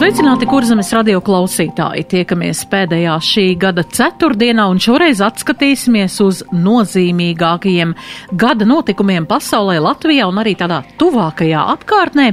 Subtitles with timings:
[0.00, 2.06] Sveicināti, kurzemes radio klausītāji!
[2.08, 7.92] Tiekamies pēdējā šī gada ceturtdienā un šoreiz atskatīsimies uz nozīmīgākajiem
[8.40, 12.28] gada notikumiem pasaulē, Latvijā un arī tādā tuvākajā apkārtnē.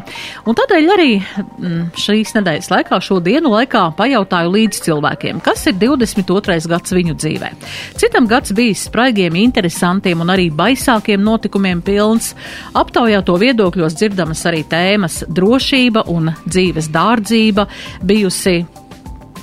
[0.48, 5.76] Un tādēļ arī mm, šīs nedēļas laikā, šo dienu laikā pajautāju līdz cilvēkiem, kas ir
[5.84, 6.62] 22.
[6.72, 7.52] gads viņu dzīvē.
[8.00, 12.32] Citam gads bijis spraigiem, interesantiem un arī baisākiem notikumiem pilns.
[12.80, 17.57] Aptaujā to viedokļos dzirdamas arī tēmas drošība un dzīves dārdzība
[18.04, 18.66] bijusi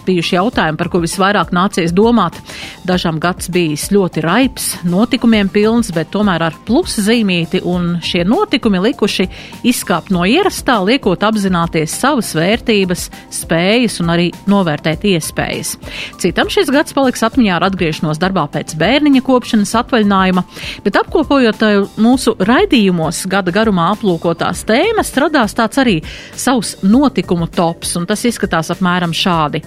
[0.06, 2.38] bijuši jautājumi, par ko visvairāk nācies domāt.
[2.86, 8.82] Dažām gads bijis ļoti raips, notikumiem pilns, bet tomēr ar plusa zīmīti, un šie notikumi
[8.90, 9.28] likuši
[9.66, 15.74] izkāpt no ierastā, liekot apzināties savas vērtības, spējas un arī novērtēt iespējas.
[16.22, 20.44] Citam šis gads paliks atmiņā ar atgriešanos darbā pēc bērniņa kopšanas atvaļinājuma,
[20.84, 25.98] bet apkopojot eh, mūsu raidījumos gada garumā aplūkotās tēmas, radās tāds arī
[26.36, 29.62] savs notikumu tops, un tas izskatās apmēram šādi.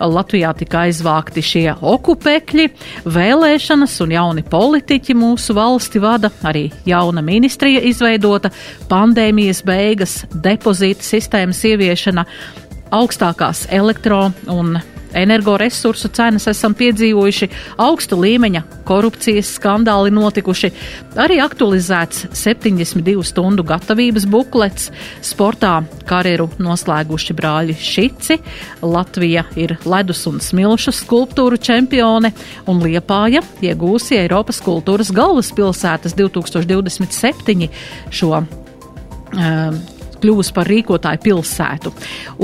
[0.00, 2.68] Latvijā tika aizvākti šie okupekļi,
[3.06, 8.52] vēlēšanas un jauni politiķi mūsu valsti vada, arī jauna ministrija izveidota,
[8.90, 12.26] pandēmijas beigas, depozīta sistēmas ieviešana,
[12.92, 14.76] augstākās elektro un
[15.14, 17.48] energoresursu cenas esam piedzīvojuši,
[17.82, 20.70] augsta līmeņa korupcijas skandāli notikuši,
[21.20, 24.90] arī aktualizēts 72 stundu gatavības buklets,
[25.24, 28.38] sportā karjeru noslēguši brāļi Šici,
[28.82, 32.32] Latvija ir ledus un smilšu skulptūru čempione
[32.70, 37.68] un Liepāja iegūsi Eiropas kultūras galvaspilsētas 2027
[38.12, 39.82] šo um,
[40.22, 41.92] kļuvusi par rīkotāju pilsētu.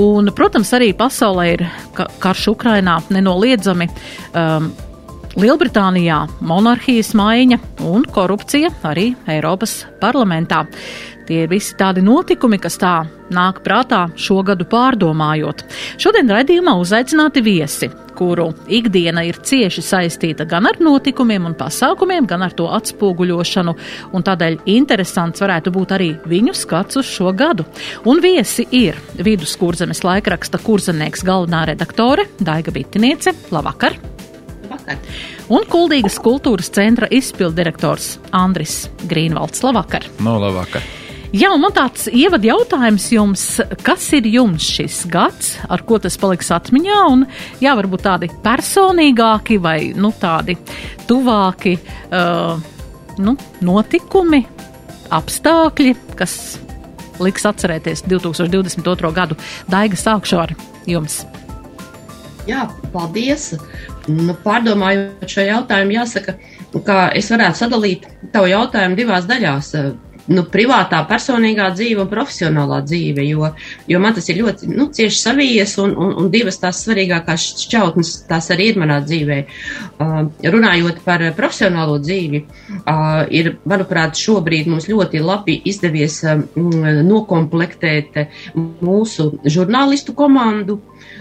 [0.03, 3.89] Un, protams, arī pasaulē ir karš Ukrainā nenoliedzami.
[4.33, 4.71] Um,
[5.39, 10.63] Lielbritānijā monarhijas maiņa un korupcija arī Eiropas parlamentā.
[11.29, 15.59] Tie ir visi tādi notikumi, kas tā nāk prātā šogadu pārdomājot.
[16.01, 17.85] Šodien raidījumā uzaicināti viesi,
[18.17, 23.75] kuru ikdiena ir cieši saistīta gan ar notikumiem un pasākumiem, gan ar to atspoguļošanu,
[24.17, 27.67] un tādēļ interesants varētu būt arī viņu skats uz šo gadu.
[28.09, 33.35] Un viesi ir viduskurzemes laikraksta kurzenieks galvenā redaktore Daiga Bitiniece.
[33.53, 33.99] Labvakar!
[34.63, 34.97] Labvakar!
[35.53, 39.61] Un Kuldīgas kultūras centra izpildirektors Andris Grīnvalds.
[39.67, 40.09] Labvakar!
[40.25, 40.89] No, labvakar!
[41.29, 43.43] Jā, man tāds ievad jautājums jums,
[43.85, 47.27] kas ir jums šis gads, ar ko tas paliks atmiņā, un
[47.61, 50.57] jā, varbūt tādi personīgāki vai, nu, tādi
[51.05, 51.75] tuvāki,
[52.09, 52.57] uh,
[53.21, 54.41] nu, notikumi,
[55.13, 56.33] apstākļi, kas
[57.21, 59.13] liks atcerēties 2022.
[59.13, 59.37] gadu.
[59.69, 60.57] Daiga, sākšu ar
[60.89, 61.21] jums.
[62.49, 63.51] Jā, paldies.
[64.09, 66.39] Nu, pārdomājot šo jautājumu, jāsaka,
[66.81, 69.75] ka es varētu sadalīt tavu jautājumu divās daļās
[70.29, 73.51] nu, privātā, personīgā dzīve un profesionālā dzīve, jo,
[73.89, 78.13] jo man tas ir ļoti nu, cieši savijies, un, un, un divas tās svarīgākās šķautnes
[78.29, 79.39] tās arī ir manā dzīvē.
[79.99, 80.19] Uh,
[80.55, 82.43] runājot par profesionālo dzīvi,
[82.79, 86.43] uh, ir, manuprāt, šobrīd mums ļoti labi izdevies uh,
[87.09, 88.21] nokomplektēt
[88.55, 90.79] mūsu žurnālistu komandu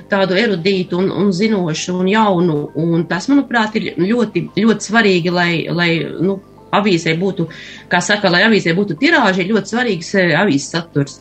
[0.08, 2.58] tādu erudītu un, un zinošu un jaunu.
[2.80, 5.91] Un tas, manuprāt, ir ļoti, ļoti svarīgi, lai, lai
[6.24, 6.38] nu,
[6.74, 7.48] avīzē būtu,
[7.90, 11.18] kā saka, lai avīzē būtu tirāži, ir ļoti svarīgs eh, avīzes saturs.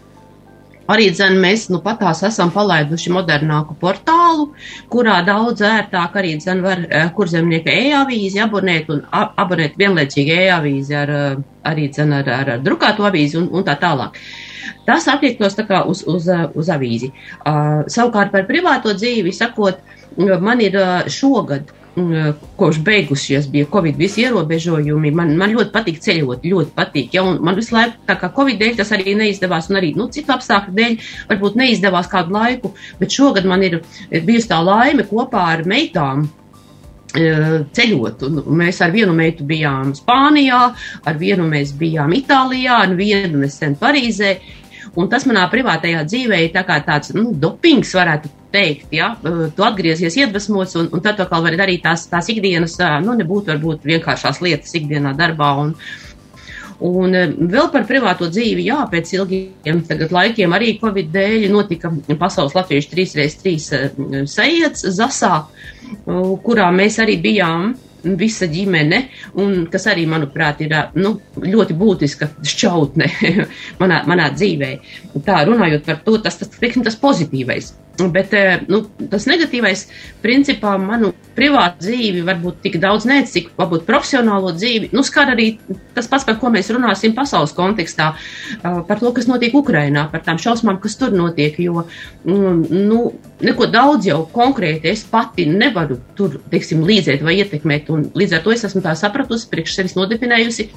[0.88, 4.46] Arī dzen, mēs nu, patās esam palaiduši modernāku portālu,
[4.88, 11.16] kurā daudz ērtāk arī dzen, var eh, kurzemnieka e-avīzi abonēt un abonēt vienlaicīgi e-avīzi ar,
[11.16, 11.42] eh,
[11.72, 14.20] arī dzen, ar, ar, ar drukātu avīzi un, un tā tālāk.
[14.88, 17.10] Tas attiektos tā kā uz, uz, uz avīzi.
[17.44, 19.80] Uh, savukārt par privāto dzīvi sakot,
[20.18, 20.76] man ir
[21.12, 21.68] šogad
[22.56, 25.12] kopš beigušies bija Covid visi ierobežojumi.
[25.18, 27.16] Man, man ļoti patīk ceļot, ļoti patīk.
[27.18, 30.36] Ja, man visu laiku, tā kā Covid dēļ tas arī neizdevās, un arī nu, citu
[30.36, 30.98] apstākļu dēļ
[31.32, 33.80] varbūt neizdevās kādu laiku, bet šogad man ir
[34.12, 37.26] bijusi tā laime kopā ar meitām e,
[37.74, 38.28] ceļot.
[38.30, 40.64] Un mēs ar vienu meitu bijām Spānijā,
[41.02, 44.36] ar vienu mēs bijām Itālijā, ar vienu nesen Parīzē.
[44.98, 50.18] Un tas manā privātajā dzīvē ir tā tāds nu, dopings, varētu teikt, ja, tu atgriezies
[50.20, 54.76] iedvesmots, un, un tad atkal vari darīt tās, tās ikdienas, nu, nebūtu varbūt vienkāršās lietas
[54.80, 55.54] ikdienā darbā.
[55.64, 55.74] Un,
[56.78, 57.10] Un
[57.50, 59.80] vēl par privāto dzīvi, jā, pēc ilgiem
[60.14, 61.90] laikiem arī Covid dēļ notika
[62.20, 63.56] pasaules latviešu 3x3
[64.30, 65.40] sajēts Zasā,
[66.46, 67.72] kurā mēs arī bijām
[68.20, 69.02] visa ģimene,
[69.44, 73.10] un kas arī, manuprāt, ir nu, ļoti būtiska šķautne
[73.82, 74.72] manā, manā dzīvē.
[75.26, 77.74] Tā runājot par to, tas, tas, tas, tas pozitīvais.
[77.98, 78.34] Bet
[78.70, 79.88] nu, tas negatīvais,
[80.22, 85.48] principā, manu privātu dzīvi, varbūt tik daudz nec, cik varbūt profesionālo dzīvi, nu, skar arī
[85.98, 88.12] tas pats, par ko mēs runāsim pasaules kontekstā,
[88.62, 91.88] par to, kas notiek Ukrainā, par tām šausmām, kas tur notiek, jo,
[92.26, 93.02] mm, nu,
[93.42, 98.44] neko daudz jau konkrēti es pati nevaru tur, teiksim, līdzēt vai ietekmēt, un līdz ar
[98.46, 100.68] to es esmu tā sapratusi, priekš sevis nodefinējusi,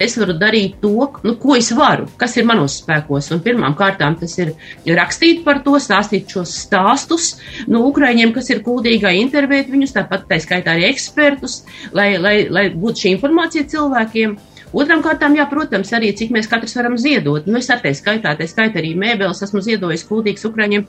[0.00, 0.92] es varu darīt to,
[1.26, 3.30] nu, ko es varu, kas ir manos spēkos.
[3.34, 4.54] Un pirmām kārtām tas ir
[4.96, 7.34] rakstīt par to, stāstīt šos stāstus
[7.70, 11.62] no Ukraiņiem, kas ir kuldīgā, intervēt viņus, tāpat tā skaitā arī ekspertus,
[11.96, 14.38] lai, lai, lai būtu šī informācija cilvēkiem.
[14.70, 17.48] Otram kārtām, jā, protams, arī cik mēs katrs varam ziedot.
[17.50, 20.86] Nu, es ar te skaitā, te skaitā arī mēbeles esmu ziedojis kuldīgs Ukraiņiem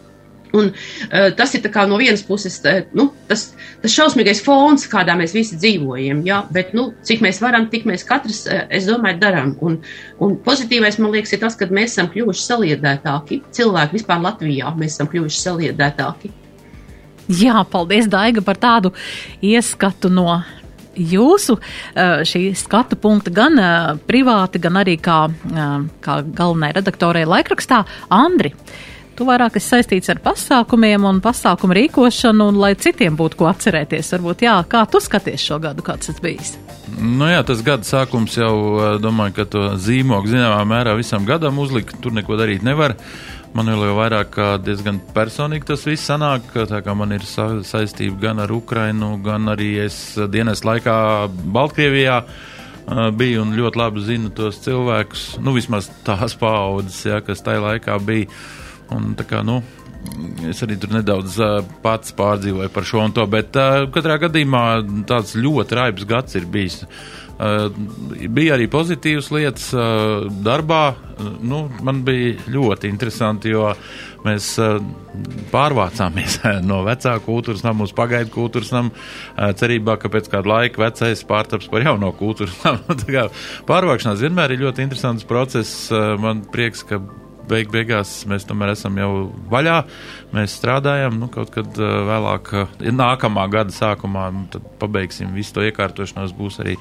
[0.51, 5.33] Un, uh, tas ir no vienas puses uh, nu, tas, tas šausmīgais fons, kādā mēs
[5.35, 6.25] visi dzīvojam.
[6.27, 9.55] Jā, bet nu, cik mēs varam, tik mēs katrs, uh, es domāju, darām.
[9.63, 9.79] Un,
[10.19, 13.41] un pozitīvais, man liekas, ir tas, ka mēs esam kļuvuši saliedētāki.
[13.55, 16.33] Cilvēki vispār Latvijā mēs esam kļuvuši saliedētāki.
[17.31, 18.91] Jā, paldies, Daiga, par tādu
[19.45, 20.41] ieskatu no
[20.97, 21.55] jūsu
[22.27, 23.55] šī skatu punkta gan
[24.03, 25.21] privāti, gan arī kā,
[26.03, 28.51] kā galvenai redaktorai laikrakstā Andri.
[29.21, 34.07] Tu vairāk esi saistīts ar pasākumiem un pasākumu rīkošanu, un lai citiem būtu ko atcerēties.
[34.15, 36.55] Varbūt, jā, kā tu skaties šo gadu, kāds tas bijis?
[36.97, 38.55] Nu jā, tas gada sākums jau,
[38.97, 42.95] domāju, ka to zīmogu zināmā mērā visam gadam uzlikt, tur neko darīt nevar.
[43.53, 48.17] Man vēl jau vairāk diezgan personīgi tas viss sanāk, tā kā man ir sa saistība
[48.23, 49.99] gan ar Ukrainu, gan arī es
[50.33, 50.95] dienas laikā
[51.29, 52.23] Baltkrievijā
[53.21, 57.99] biju un ļoti labi zinu tos cilvēkus, nu vismaz tās paaudzes, ja, kas tajā laikā
[58.09, 58.41] bija.
[58.91, 59.61] Un, kā, nu,
[60.49, 61.37] es arī tur nedaudz
[61.83, 63.55] pats pārdzīvoju par šo un to, bet
[63.95, 64.65] katrā gadījumā
[65.09, 66.81] tāds ļoti raibs gads ir bijis.
[67.41, 69.71] Bija arī pozitīvas lietas
[70.45, 70.81] darbā.
[71.41, 73.71] Nu, man bija ļoti interesanti, jo
[74.25, 74.51] mēs
[75.53, 76.37] pārvācāmies
[76.69, 78.93] no vecā kultūras nama uz pagaidu kultūras namu,
[79.57, 82.99] cerībā, ka pēc kāda laika vecais pārtaps par jauno kultūras namu.
[83.71, 85.89] Pārvākšanās vienmēr ir ļoti interesants process.
[86.21, 87.01] Man prieks, ka
[87.51, 89.11] beig beigās mēs tomēr esam jau
[89.51, 89.77] vaļā.
[90.35, 95.57] Mēs strādājam, nu, kaut kad uh, vēlāk, uh, nākamā gada sākumā, nu, tad pabeigsim visu
[95.57, 96.35] to iekārtošanos.
[96.37, 96.77] Būs arī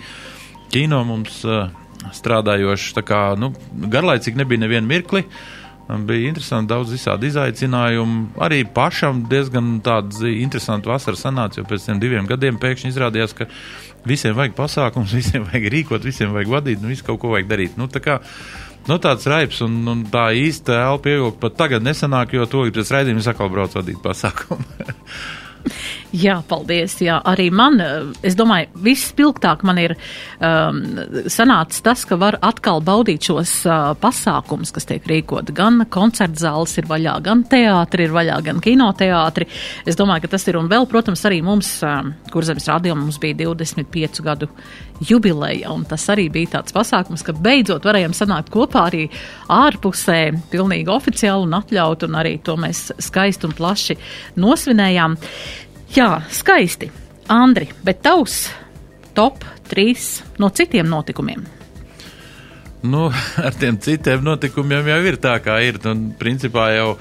[0.72, 1.68] kino mums uh,
[2.16, 2.94] strādājoši.
[2.98, 3.52] Tā kā nu,
[3.92, 5.24] garlaicīgi nebija neviena mirkli.
[6.06, 8.36] Bija interesanti, daudz visādi izaicinājumu.
[8.46, 13.48] Arī pašam diezgan tāds interesants vasara sanāca, jo pēc tam diviem gadiem pēkšņi izrādījās, ka
[14.06, 17.80] visiem vajag pasākums, visiem vajag rīkot, visiem vajag vadīt, nu visu kaut ko vajag darīt.
[17.80, 18.20] Nu, tā kā
[18.90, 22.88] Nu, tāds raips un, un tā īsta elpa ievilkt pat tagad nesanāk, jo to pēc
[22.90, 24.66] raidījuma es atkal braucu vadīt pasākumu.
[26.10, 26.96] Jā, paldies.
[27.04, 29.94] Jā, arī man, eh, es domāju, viss spilgtāk man ir
[30.42, 30.80] um,
[31.30, 35.54] sanācis tas, ka var atkal baudīt šos uh, pasākums, kas tiek rīkoti.
[35.54, 39.46] Gan koncerta zāles ir vaļā, gan teātri ir vaļā, gan kinoteātri.
[39.86, 43.22] Es domāju, ka tas ir un vēl, protams, arī mums, um, kur zemes rādījumā mums
[43.22, 44.50] bija 25 gadu
[45.06, 49.06] jubileja, un tas arī bija tāds pasākums, ka beidzot varējām sanākt kopā arī
[49.46, 50.20] ārpusē,
[50.50, 54.00] pilnīgi oficiāli un atļaut, un arī to mēs skaisti un plaši
[54.42, 55.16] nosvinējām.
[55.90, 56.86] Jā, skaisti.
[57.30, 58.44] Andri, bet tavs
[59.14, 61.42] top 3 no citiem notikumiem?
[62.82, 63.08] Nu,
[63.46, 65.80] ar tiem citiem notikumiem jau ir tā, kā ir.
[65.90, 66.94] Un, principā jau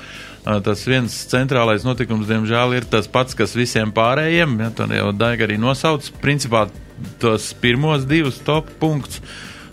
[0.66, 4.58] tas viens centrālais notikums, diemžēl, ir tas pats, kas visiem pārējiem.
[4.64, 6.10] Ja, to jau Daiga arī nosauc.
[6.24, 6.66] Principā
[7.22, 9.22] tos pirmos divus top punktus.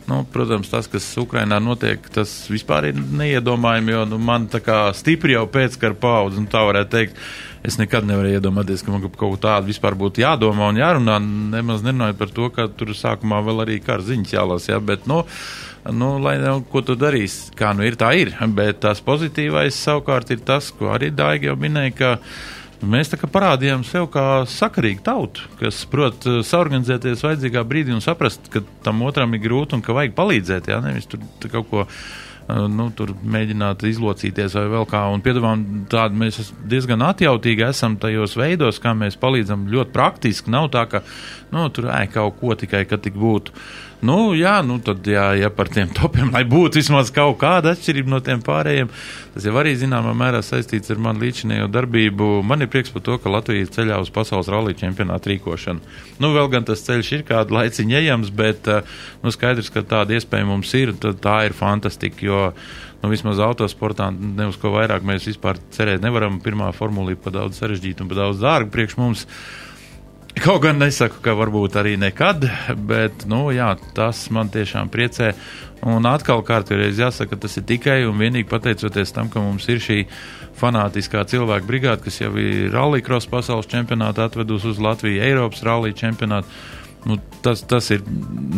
[0.06, 4.78] Nu, protams, tas, kas Ukrainā notiek, tas vispār ir neiedomājami, jo nu, man tā kā
[4.94, 7.18] stipri jau pēckara paudze, nu, tā varētu teikt,
[7.66, 11.16] es nekad nevarēju iedomāties, ka man kaut ko tādu vispār būtu jādomā un jārunā.
[11.56, 14.76] Nemaz nerunājot par to, ka tur sākumā vēl arī kara ziņas jālasa.
[14.76, 15.24] Jā, bet, nu,
[15.90, 18.30] nu, lai nu, ko tu darīsi, kā nu ir, tā ir.
[18.54, 21.96] Bet tas pozitīvais savukārt ir tas, ko arī Daiga jau minēja,
[22.82, 28.04] mēs tā kā parādījām sev kā sakarīgu tautu, kas prot uh, saorganizēties vajadzīgā brīdī un
[28.04, 30.70] saprast, ka tam otram ir grūti un ka vajag palīdzēt.
[30.72, 31.86] Jā, nevis tur kaut ko
[32.46, 35.02] nu, tur mēģināt izlocīties vai vēl kā.
[35.12, 40.52] Un piedāvājam tādu, mēs diezgan atjautīgi esam tajos veidos, kā mēs palīdzam ļoti praktiski.
[40.54, 41.02] Nav tā, ka,
[41.54, 43.54] nu, tur ēj kaut ko tikai, ka tik būtu.
[44.04, 48.12] Nu, jā, nu tad, jā, ja par tiem topiem, lai būtu vismaz kaut kāda atšķirība
[48.12, 48.90] no tiem pārējiem,
[49.32, 52.28] tas jau arī zināmā mērā saistīts ar manu līdzinējo darbību.
[52.44, 55.96] Man ir prieks par to, ka Latvija ceļā uz pasaules rallija čempionātu rīkošanu.
[56.20, 60.20] Nu, vēl gan tas ceļš ir kādu laiciņu ejams, bet, eh, nu, skaidrs, ka tāda
[60.20, 62.42] iespēja mums ir, tā ir fantastika, jo,
[63.00, 66.36] nu, vismaz autosportā ne uz ko vairāk mēs vispār cerēt nevaram.
[66.44, 69.24] Pirmā formulī pa daudz sarežģīta un pa daudz dārga priekš mums.
[70.36, 72.44] Kaut gan nesaku, ka varbūt arī nekad,
[72.88, 75.30] bet nu, jā, tas man tiešām priecē.
[75.88, 80.02] Un atkal kārtībā jāsaka, tas ir tikai un vienīgi pateicoties tam, ka mums ir šī
[80.60, 86.52] fanātiskā cilvēku brigāde, kas jau ir rallycross pasaules čempionātu atvedusi uz Latviju, Eiropas rallija čempionātu.
[87.06, 88.00] Nu, tas, tas ir,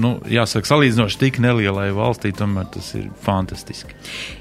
[0.01, 3.93] nu, jāsaka, salīdzinoši tik nelielai valstī, tomēr tas ir fantastiski.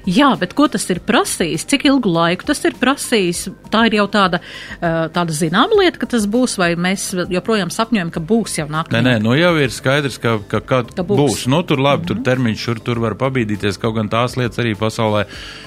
[0.08, 1.66] Jā, bet ko tas ir prasījis?
[1.68, 3.42] Cik ilgu laiku tas ir prasījis?
[3.68, 4.40] Tā ir jau tāda,
[4.80, 9.02] tāda zināma lieta, ka tas būs, vai mēs joprojām sapņojam, ka būs jau nākamā?
[9.02, 11.20] Nē, nē, nu jau ir skaidrs, ka, ka, ka, ka būs.
[11.20, 11.46] būs.
[11.52, 12.24] Nu, tur labi, mm -hmm.
[12.24, 15.26] tur termiņš, tur, tur var pabīdīties, kaut gan tās lietas arī pasaulē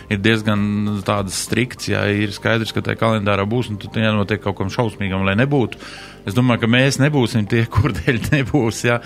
[0.10, 4.58] ir diezgan tādas strikts, ja ir skaidrs, ka tajā kalendārā būs, un tur jānotiek kaut
[4.58, 5.78] kam šausmīgam, lai nebūtu.
[6.22, 8.84] Es domāju, ka mēs nebūsim tie, kur dēļ nebūs.
[8.86, 9.00] Ja.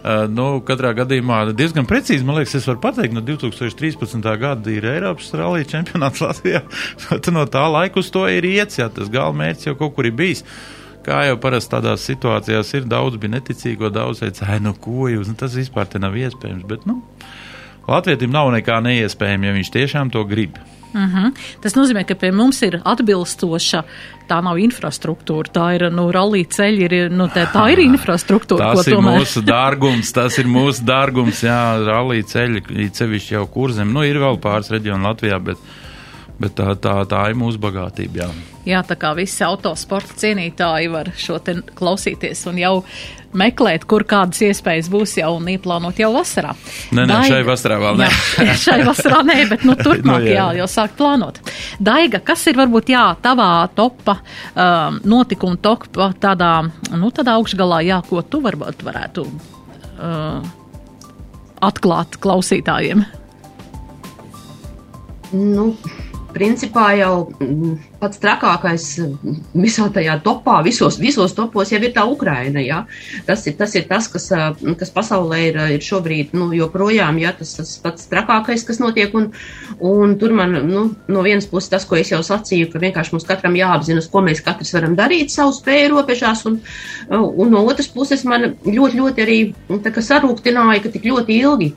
[0.00, 4.28] Uh, nu, katrā gadījumā diezgan precīzi, man liekas, es varu pateikt, no 2013.
[4.40, 6.62] gada ir Eiropas rallija čempionāts Latvijā.
[7.34, 10.44] no tā laika uz to ir iets, ja tas galvenmērķis jau kaut kur ir bijis.
[11.04, 15.30] Kā jau parasti tādās situācijās ir, daudz bija neticīgo, daudz teica, ai, nu ko jūs,
[15.32, 16.66] nu, tas vispār nav iespējams.
[16.68, 17.00] Bet, nu,
[17.88, 20.60] Latvijam nav nekā neiespējama, ja viņš tiešām to grib.
[20.92, 21.16] Mhm.
[21.16, 21.32] -huh.
[21.60, 23.82] Tas nozīmē, ka pie mums ir atbilstoša,
[24.28, 28.74] tā nav infrastruktūra, tā ir, nu, rallija ceļi, ir, nu, tā, tā ir infrastruktūra.
[28.74, 29.20] Tas ir tomēr...
[29.20, 34.38] mūsu dārgums, tas ir mūsu dārgums, jā, rallija ceļi, cevišķi jau kurzem, nu, ir vēl
[34.42, 35.58] pāris reģionu Latvijā, bet
[36.40, 38.22] Bet tā, tā, tā ir mūsu bagātība.
[38.22, 38.28] Jā.
[38.64, 42.74] jā, tā kā visi autosporta cienītāji var šo te klausīties un jau
[43.36, 46.54] meklēt, kur kādas iespējas būs jau un ieplānot jau vasarā.
[46.96, 48.08] Nē, nē, Daiga, šai vasarā vēl nē.
[48.48, 50.38] Jā, šai vasarā nē, bet nu turpmāk nu, jā.
[50.38, 51.42] jā, jau sākt plānot.
[51.90, 56.54] Daiga, kas ir varbūt jā, tavā topa um, notikuma topa tādā,
[56.96, 60.40] nu tādā augšgalā, jā, ko tu varbūt varētu uh,
[61.68, 63.04] atklāt klausītājiem?
[65.36, 65.74] Nu
[66.34, 72.06] principā jau mm, pats trakākais mm, visā tajā topā, visos, visos topos jau ir tā
[72.08, 72.62] Ukraina.
[72.64, 72.80] Ja?
[73.26, 74.30] Tas, ir, tas ir tas, kas,
[74.80, 77.34] kas pasaulē ir, ir šobrīd nu, joprojām ja?
[77.36, 79.12] tas, tas pats trakākais, kas notiek.
[79.16, 79.30] Un,
[79.84, 83.28] un tur man nu, no vienas puses tas, ko es jau sacīju, ka vienkārši mums
[83.28, 86.46] katram jāapzinas, ko mēs katrs varam darīt savu spēju robežās.
[86.48, 86.60] Un,
[87.12, 89.38] un no otras puses man ļoti, ļoti arī
[90.00, 91.70] sarūktināja, ka tik ļoti ilgi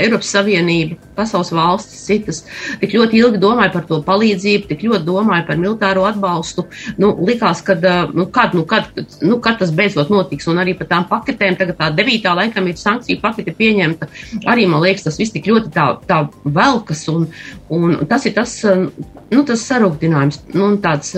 [0.00, 2.42] Eiropas Savienība, pasaules valstis, citas,
[2.80, 6.66] tik ļoti ilgi domāja par to palīdzību, tik ļoti domāja par militāro atbalstu.
[7.00, 7.76] Nu, likās, ka
[8.14, 8.88] nu, kad, nu, kad,
[9.22, 12.78] nu, kad tas beidzot notiks, un arī par tām paketēm, tagad tā devītā laikam ir
[12.78, 14.08] sankcija pakete pieņemta.
[14.46, 17.28] Arī man liekas, tas viss tik ļoti tā, tā velkas, un,
[17.74, 21.14] un tas ir tas, nu, tas sarūktinājums, nu, tāds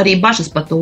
[0.00, 0.80] arī bažas par to.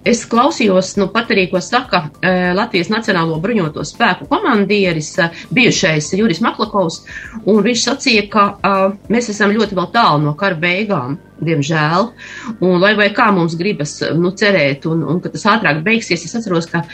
[0.00, 6.08] Es klausījos, nu, pat arī, ko saka e, Latvijas Nacionālo bruņoto spēku komandieris, e, bijušais
[6.16, 7.02] Juris Maklakovs,
[7.44, 8.72] un viņš sacīja, ka e,
[9.12, 12.08] mēs esam ļoti vēl tālu no kara beigām, diemžēl,
[12.64, 16.36] un lai vai kā mums gribas, nu, cerēt, un, un ka tas ātrāk beigsies, es
[16.36, 16.86] atceros, ka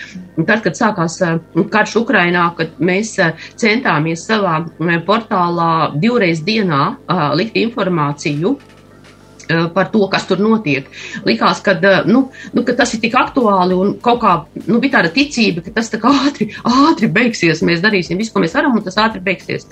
[0.42, 1.22] tad, kad sākās
[1.70, 3.14] karš Ukrainā, kad mēs
[3.58, 4.64] centāmies savā
[5.06, 5.72] portālā
[6.02, 6.88] divreiz dienā
[7.38, 8.75] likt informāciju, Eh,
[9.74, 10.88] par to, kas tur notiek.
[11.26, 14.34] Likās, ka, eh, nu, nu, ka tas ir tik aktuāli un kaut kā
[14.66, 17.62] nu, bija tāda ticība, ka tas tā kā ātri, ātri beigsies.
[17.66, 19.68] Mēs darīsim visu, ko mēs varam, un tas ātri beigsies.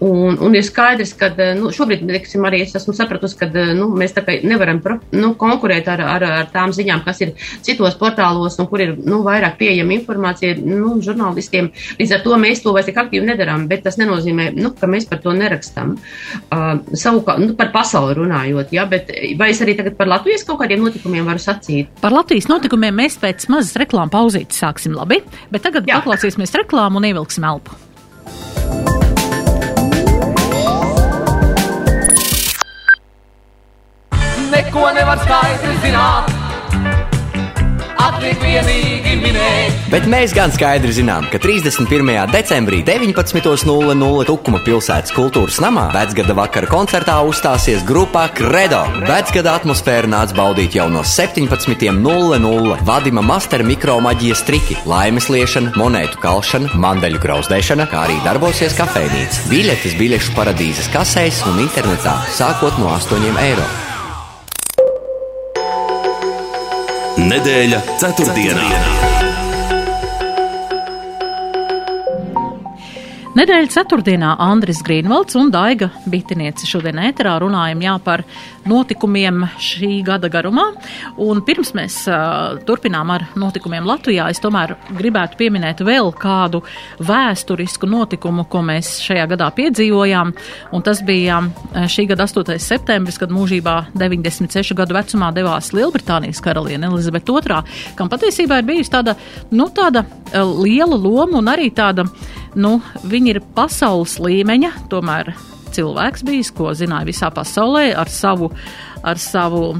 [0.00, 3.88] Un, un ir skaidrs, ka eh, nu, šobrīd teiksim, arī es esmu sapratusi, ka nu,
[3.98, 4.80] mēs nevaram
[5.12, 9.22] nu, konkurēt ar, ar, ar tām ziņām, kas ir citos portālos un kur ir nu,
[9.26, 11.70] vairāk pieejama informācija nu, žurnālistiem.
[12.00, 15.06] Līdz ar to mēs to vairs tik aktīvi nedarām, bet tas nenozīmē, nu, ka mēs
[15.10, 15.96] par to nerakstam.
[16.52, 20.60] Uh, savukārt, nu, par pasauli runājot, ja, bet vai es arī tagad par Latvijas kaut
[20.62, 21.92] kādiem notikumiem varu sacīt?
[22.02, 26.00] Par Latvijas notikumiem mēs pēc mazas reklāmas pauzītes sāksim labi, bet tagad Jā.
[26.00, 27.78] paklausīsimies reklāmu un ievilksim elpu.
[34.52, 36.41] Neko nevar skaidri zināt
[38.02, 39.78] atliek vienīgi minēt.
[39.92, 42.08] Bet mēs gan skaidri zinām, ka 31.
[42.32, 48.80] decembrī 19.00 Tukuma pilsētas kultūras namā vecgada vakara koncertā uzstāsies grupā Credo.
[49.04, 56.72] Vecgada atmosfēra nāca baudīt jau no 17.00 vadima mastera mikromaģijas triki, laimes liešana, monētu kalšana,
[56.82, 59.46] mandeļu grauzdēšana, kā arī darbosies kafejnīca.
[59.52, 63.91] Biļetes biļešu paradīzes kasēs un internetā sākot no 8 eiro.
[67.32, 68.60] Nedēļa ceturtdienā.
[68.60, 69.11] ceturtdienā.
[73.32, 78.20] Nedēļa ceturtdienā Andris Grīnvalds un Daiga Bitiniece šodien ēterā runājam jā par
[78.68, 80.66] notikumiem šī gada garumā.
[81.16, 86.60] Un pirms mēs uh, turpinām ar notikumiem Latvijā, es tomēr gribētu pieminēt vēl kādu
[87.00, 90.34] vēsturisku notikumu, ko mēs šajā gadā piedzīvojām.
[90.76, 91.40] Un tas bija
[91.72, 92.60] šī gada 8.
[92.60, 97.64] septembris, kad mūžībā 96 gadu vecumā devās Lielbritānijas karaliene Elizabete II,
[97.96, 99.16] kam patiesībā ir bijusi tāda,
[99.56, 100.04] nu, tāda
[100.36, 102.04] liela loma un arī tāda
[102.58, 102.76] nu,
[103.08, 105.32] viņi ir pasaules līmeņa, tomēr
[105.72, 108.50] cilvēks bijis, ko zināja visā pasaulē ar savu,
[109.02, 109.74] ar savu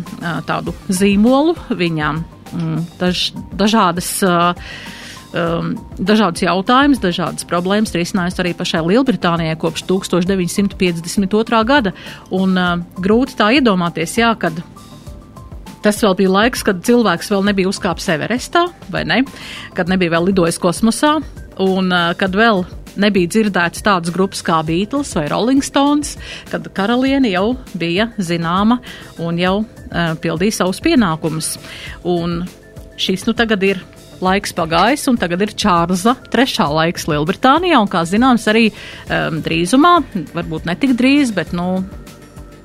[0.48, 1.56] tādu zīmolu.
[1.70, 4.18] Viņām mm, daž, dažādas.
[5.32, 11.60] Dažādas jautājumas, dažādas problēmas risinājas arī pašai Lielbritānijai kopš 1952.
[11.64, 11.94] gada.
[12.36, 14.60] Un, uh, grūti tā iedomāties, jā, kad
[15.82, 19.16] Tas vēl bija laiks, kad cilvēks vēl nebija uzkāpis Everestā, vai ne?
[19.74, 21.16] Kad nebija vēl lidojis kosmosā,
[21.60, 22.64] un kad vēl
[23.00, 26.16] nebija dzirdēts tādas grupas kā Beatles vai Rolling Stones,
[26.50, 28.80] kad karaliene jau bija zināma
[29.22, 31.56] un jau uh, pildīja savus pienākumus.
[32.08, 32.42] Un
[33.00, 33.82] šis nu tagad ir
[34.22, 39.96] laiks pagājis, un tagad ir Čārlza trešā laiks Lielbritānijā, un, kā zināms, arī um, drīzumā,
[40.36, 41.82] varbūt ne tik drīz, bet, nu,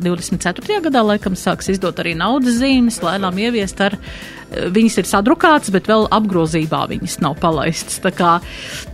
[0.04, 0.82] 24.
[0.88, 5.90] gadā laikam sāks izdot arī naudas zīmes, lēnām ieviest ar, eh, viņas ir sadrukātas, bet
[5.90, 8.00] vēl apgrozībā viņas nav palaistas.
[8.00, 8.40] Tā kā,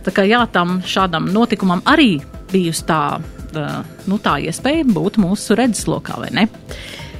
[0.04, 5.56] tā kā jā, tam šādam notikumam arī bijusi tā, eh, nu, tā iespēja būt mūsu
[5.56, 6.48] redzeslokā, vai ne?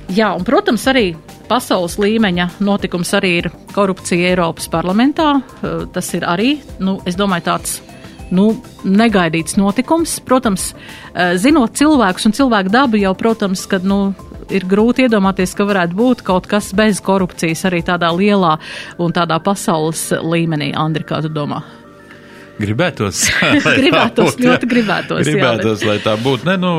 [0.09, 1.17] Jā, un, protams, arī
[1.49, 5.43] pasaules līmeņa notikums arī ir korupcija Eiropas parlamentā.
[5.63, 7.81] Eh, tas ir arī, nu, es domāju, tāds
[8.31, 8.51] nu,
[8.85, 10.19] negaidīts notikums.
[10.25, 10.73] Protams,
[11.15, 14.15] eh, zinot cilvēkus un cilvēku dabu, jau, protams, kad, nu,
[14.51, 18.59] ir grūti iedomāties, ka varētu būt kaut kas bez korupcijas arī tādā lielā
[18.99, 20.73] un tādā pasaules līmenī.
[20.77, 21.63] Andri, kā tu domā?
[22.61, 23.27] Gribētos.
[23.81, 25.27] gribētos, būt, ļoti gribētos.
[25.27, 25.89] Gribētos, jā, bet...
[25.91, 26.47] lai tā būtu.
[26.47, 26.75] Ne, nu,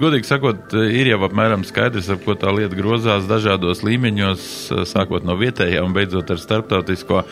[0.00, 4.48] godīgi sakot, ir jau apmēram skaidrs, ap ko tā lieta grozās dažādos līmeņos,
[4.90, 7.22] sākot no vietējā un beidzot ar starptautisko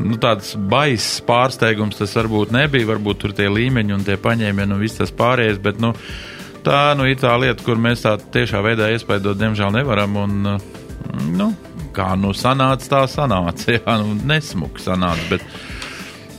[0.00, 2.88] nu, tāds baiss pārsteigums tas varbūt nebija.
[2.92, 5.60] Varbūt tur tie līmeņi un tie paņēmieni un viss tas pārējais.
[5.64, 5.94] Bet, nu,
[6.66, 10.18] tā nu, ir tā lieta, kur mēs tā tiešā veidā iespaidot, diemžēl nevaram.
[10.24, 10.36] Un,
[11.38, 11.50] nu,
[11.94, 13.72] kā nu sanāca, tā sanāca.
[13.78, 15.28] Jā, nu, nesmuki sanāca.
[15.32, 15.48] Bet...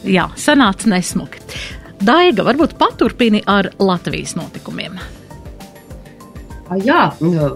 [0.06, 1.44] Jā, sanāca nesmuki.
[2.06, 5.00] Daiga, varbūt paturpini ar Latvijas notikumiem.
[6.66, 7.12] Jā,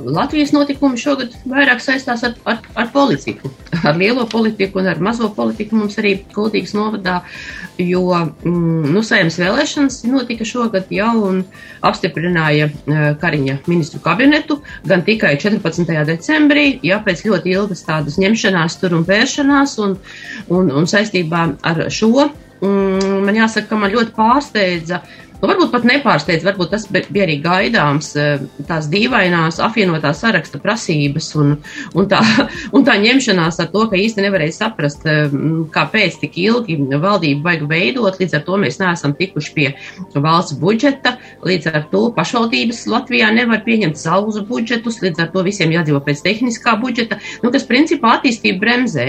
[0.06, 3.50] Latvijas notikumi šogad vairāk saistās ar, ar, ar politiku,
[3.88, 7.16] ar lielo politiku un ar mazo politiku mums arī Kultūras novadā,
[7.82, 11.42] jo mm, nu, saimnes vēlēšanas notika šogad jau un
[11.90, 12.70] apstiprināja
[13.22, 15.90] Kariņa ministru kabinetu gan tikai 14.
[16.06, 19.98] decembrī, ja pēc ļoti ilgas tādas ņemšanās tur un vēršanās un,
[20.54, 22.30] un, un saistībā ar šo.
[22.60, 27.24] Mm, man jāsaka, ka man ļoti pārsteidza uh, Nu, varbūt pat nepārsteidz, varbūt tas bija
[27.24, 31.54] arī gaidāms, eh, tās dīvainās apvienotā saraksta prasības un,
[31.96, 32.20] un, tā,
[32.76, 35.32] un tā ņemšanās ar to, ka īsti nevarēja saprast, eh,
[35.72, 39.70] kāpēc tik ilgi valdību vajag veidot, līdz ar to mēs neesam tikuši pie
[40.20, 41.16] valsts budžeta,
[41.48, 46.26] līdz ar to pašvaldības Latvijā nevar pieņemt savus budžetus, līdz ar to visiem jādzīvo pēc
[46.28, 49.08] tehniskā budžeta, nu, kas principā attīstību bremzē.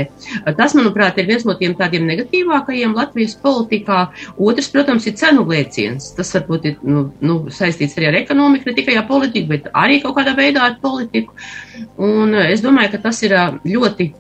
[0.55, 4.07] Tas, manuprāt, ir viens no tiem tādiem negatīvākajiem Latvijas politikā.
[4.39, 8.77] Otrs, protams, ir cenu lēciens tas varbūt ir nu, nu, saistīts arī ar ekonomiku, ne
[8.79, 11.35] tikai ar politiku, bet arī kaut kādā veidā ar politiku.
[11.99, 14.11] Un es domāju, ka tas ir ļoti,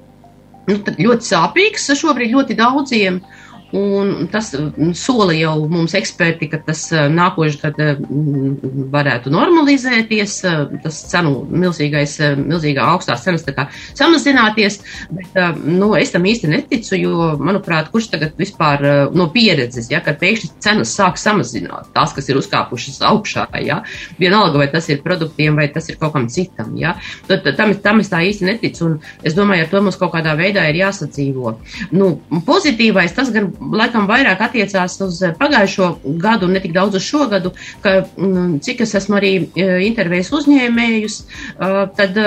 [0.71, 3.21] nu, ļoti sāpīgs šobrīd ļoti daudziem.
[3.21, 3.40] Uh,
[3.73, 10.35] Un tas mm, sola jau mums eksperti, ka tas eh, nākošais gads mm, varētu normalizēties,
[10.49, 14.81] eh, tas cenu milzīgais, eh, milzīgā augstās cenas tā kā samazināties,
[15.15, 18.83] bet, nu, es tam īsti neticu, jo, manuprāt, kurš tagad vispār
[19.15, 23.81] no pieredzes, ja, kad pēkšņi cenas sāk samazināt, tās, kas ir uzkāpušas augšā, ja,
[24.19, 26.97] vienalga, vai tas ir produktiem, vai tas ir kaut kam citam, ja,
[27.31, 30.35] tad tam, tam es tā īsti neticu, un es domāju, ar to mums kaut kādā
[30.39, 31.55] veidā ir jāsadzīvo.
[31.95, 32.13] Nu,
[32.49, 35.91] pozitīvais tas gan laikam vairāk attiecās uz eh, pagājušo
[36.23, 37.53] gadu, ne tik daudz uz šo gadu,
[37.85, 41.19] ka mm, cik es esmu arī eh, intervējis uzņēmējus,
[41.51, 42.21] eh, tad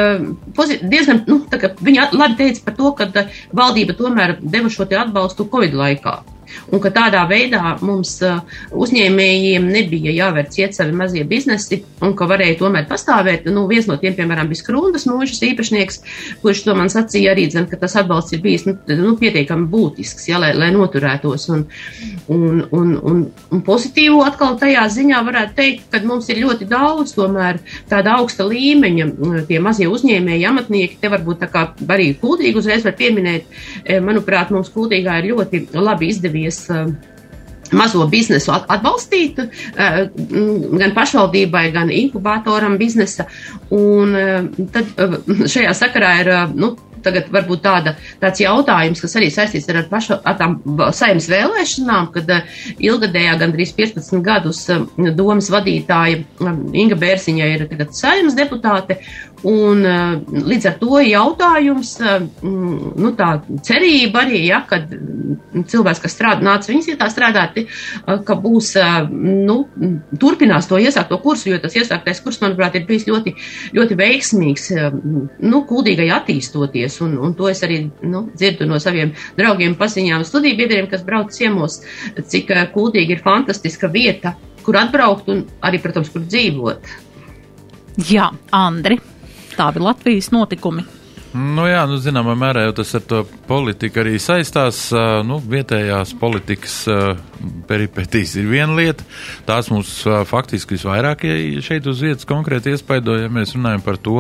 [0.84, 5.50] diezgan, nu, tā kā viņi labi teica par to, ka valdība tomēr deva šo atbalstu
[5.50, 6.20] Covid laikā
[6.72, 12.28] un ka tādā veidā mums uh, uzņēmējiem nebija jāver ciet savi mazie biznesi, un ka
[12.30, 13.48] varēja tomēr pastāvēt.
[13.54, 16.02] Nu, viens no tiem, piemēram, bija Skrundas mūžas īpašnieks,
[16.44, 20.28] kurš to man sacīja arī, zin, ka tas atbalsts ir bijis nu, nu, pietiekami būtisks,
[20.32, 21.48] ja, lai, lai noturētos.
[21.54, 21.66] Un,
[22.34, 27.16] un, un, un, un pozitīvu atkal tajā ziņā varētu teikt, ka mums ir ļoti daudz
[27.18, 27.62] tomēr
[27.92, 29.10] tāda augsta līmeņa,
[29.50, 33.48] tie mazie uzņēmēji, amatnieki, te varbūt tā kā arī kultīgi uzreiz var pieminēt,
[34.04, 37.12] manuprāt, mums kultīgā ir ļoti labi izdevies izdevies
[37.74, 39.40] mazo biznesu atbalstīt,
[39.76, 43.26] gan pašvaldībai, gan inkubatoram biznesa.
[43.74, 44.14] Un
[44.74, 44.92] tad
[45.50, 50.38] šajā sakarā ir, nu, tagad varbūt tāda, tāds jautājums, kas arī saistīts ar, pašu, ar
[50.40, 50.56] tām
[50.96, 52.32] saimnes vēlēšanām, kad
[52.80, 54.64] ilgadējā gandrīz 15 gadus
[55.18, 56.22] domas vadītāja
[56.84, 59.02] Inga Bērziņa ir tagad saimnes deputāte,
[59.44, 59.84] Un,
[60.32, 61.90] līdz ar to jautājums,
[62.44, 63.30] nu, tā
[63.68, 64.88] cerība arī, ja, kad
[65.68, 67.60] cilvēks, kas strādā, nāca viņas vietā strādāt,
[68.24, 68.72] ka būs,
[69.12, 69.58] nu,
[70.22, 73.36] turpinās to iesākto kursu, jo tas iesāktais kurs, manuprāt, ir bijis ļoti,
[73.76, 74.72] ļoti veiksmīgs,
[75.44, 80.62] nu, kuldīgai attīstoties, un, un to es arī, nu, dzirdu no saviem draugiem paziņām studiju
[80.64, 81.82] biedriem, kas brauc ciemos,
[82.16, 86.94] cik kuldīgi ir fantastiska vieta, kur atbraukt un arī, protams, kur dzīvot.
[88.10, 89.04] Jā, Andri.
[89.58, 90.86] Tādi Latvijas notikumi.
[91.34, 94.86] Nu jā, nu, zināmā mērā jau tas ar to politiku arī saistās.
[95.26, 96.76] Nu, vietējās politikas
[97.70, 99.06] peripetīs ir viena lieta.
[99.48, 99.96] Tās mums
[100.30, 101.26] faktiski visvairāk
[101.66, 104.20] šeit uz vietas konkrēti iespaido, ja mēs runājam par to,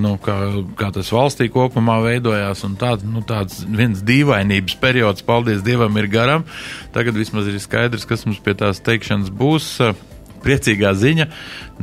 [0.00, 0.36] nu, kā,
[0.74, 2.64] kā tas valstī kopumā veidojās.
[2.82, 6.48] Tā, nu, tāds viens dīvainības periods, paldies Dievam, ir garam.
[6.96, 9.76] Tagad vismaz ir skaidrs, kas mums pie tās teikšanas būs
[10.46, 11.28] priecīgā ziņa.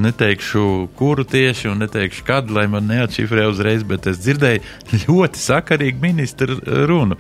[0.03, 0.65] Neteikšu,
[0.97, 6.57] kuru tieši un neteikšu, kad, lai man neatšifrē uzreiz, bet es dzirdēju ļoti sakarīgu ministru
[6.89, 7.19] runu,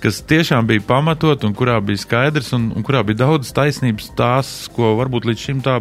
[0.00, 4.54] kas tiešām bija pamatot un kurā bija skaidrs un, un kurā bija daudz taisnības tās,
[4.72, 5.80] ko varbūt līdz šim tā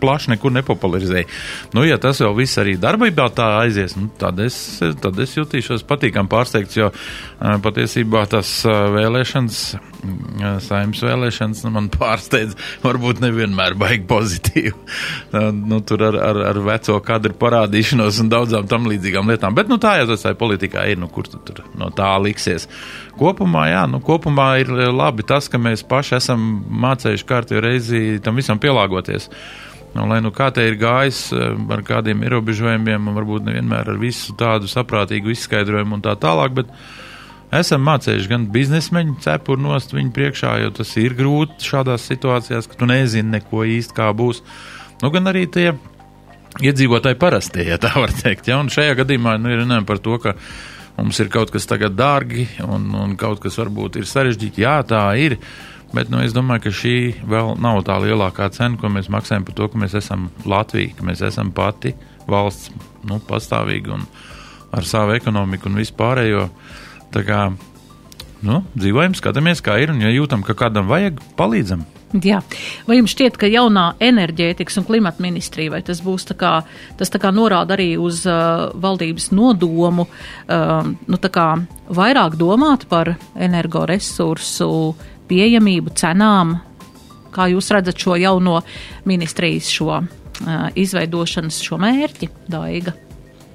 [0.00, 1.28] plaši nekur nepopularizēja.
[1.76, 4.56] Nu, ja tas vēl viss arī darbībā tā aizies, nu, tad, es,
[5.02, 6.90] tad es jutīšos patīkami pārsteigts, jo
[7.64, 9.60] patiesībā tas vēlēšanas,
[10.64, 14.74] saimnes vēlēšanas nu, man pārsteidz, varbūt nevienmēr baigi pozitīvi.
[15.70, 19.56] nu, tur ar, ar, ar veco kadru parādīšanos un daudzām tam līdzīgām lietām.
[19.58, 22.68] Bet nu, tā jau tas politikā ir, nu, kur tu tur no tā liksies.
[23.18, 26.44] Kopumā, jā, nu, kopumā ir labi tas, ka mēs paši esam
[26.84, 29.28] mācējuši kārtīgi reizi tam visam pielāgoties.
[29.94, 34.00] Nu, lai nu kā te ir gājis eh, ar kādiem ierobežojumiem, un varbūt nevienmēr ar
[34.00, 36.72] visu tādu saprātīgu izskaidrojumu un tā tālāk, bet
[37.54, 42.80] esam mācējuši gan biznesmeņu cepuru nost viņu priekšā, jo tas ir grūti šādās situācijās, ka
[42.80, 44.42] tu nezini neko īsti kā būs.
[45.02, 45.70] Nu, gan arī tie
[46.64, 48.50] iedzīvotāji parastie, ja tā var teikt.
[48.50, 48.58] Ja?
[48.62, 50.34] Un šajā gadījumā nu, ir runājam par to, ka
[50.98, 54.64] mums ir kaut kas tagad dārgi un, un kaut kas varbūt ir sarežģīti.
[54.64, 55.38] Jā, tā ir.
[55.94, 56.96] Bet nu, es domāju, ka šī
[57.28, 61.06] vēl nav tā lielākā cena, ko mēs maksājam par to, ka mēs esam Latvija, ka
[61.08, 61.94] mēs esam pati
[62.28, 62.74] valsts
[63.08, 64.04] nu, pastāvīgi un
[64.76, 66.48] ar savu ekonomiku un vispārējo.
[67.14, 67.46] Tā kā
[68.44, 71.86] nu, dzīvojam, skatāmies, kā ir, un ja jūtam, ka kādam vajag, palīdzam.
[72.24, 72.38] Jā.
[72.88, 76.52] Vai jums šķiet, ka jaunā enerģētikas un klimata ministrija, vai tas būs tā kā,
[76.96, 81.50] tas tā kā norāda arī uz uh, valdības nodomu, uh, nu tā kā
[81.92, 84.70] vairāk domāt par energoresursu
[85.28, 86.56] pieejamību, cenām.
[87.34, 88.62] Kā jūs redzat šo jauno
[89.08, 90.06] ministrijas šo uh,
[90.74, 92.96] izveidošanas šo mērķi, Daiga?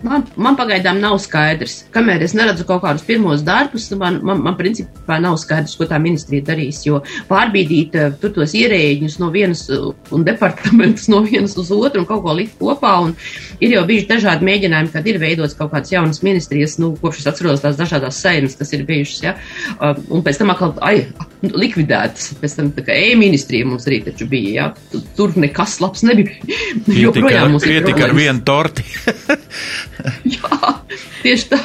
[0.03, 1.77] Man, man pagaidām nav skaidrs.
[1.93, 5.99] Kamēr es neredzu kaut kādus pirmos darbus, man, man, man principā nav skaidrs, ko tā
[6.03, 6.81] ministrija darīs.
[6.83, 12.03] Jo pārbīdīt uh, tur tos ierēģņus no vienas uh, un departamentus no vienas uz otru
[12.03, 12.97] un kaut ko likt kopā.
[13.05, 13.15] Un
[13.63, 17.31] ir jau bijuši dažādi mēģinājumi, kad ir veidots kaut kādas jaunas ministrijas, nu, kopš es
[17.31, 19.23] atceros tās dažādas sainas, kas ir bijušas.
[19.23, 19.37] Ja?
[19.77, 20.97] Uh, un pēc tam atkal ai,
[21.47, 22.33] likvidētas.
[22.43, 24.67] Pēc tam tā kā e-ministrija mums arī taču bija.
[24.67, 25.01] Ja?
[25.15, 26.35] Tur nekas labs nebija.
[26.91, 27.79] Joprojām mums ir.
[27.79, 28.83] Pietika ar vienu torti.
[30.35, 30.73] Jā,
[31.23, 31.59] tieši tā.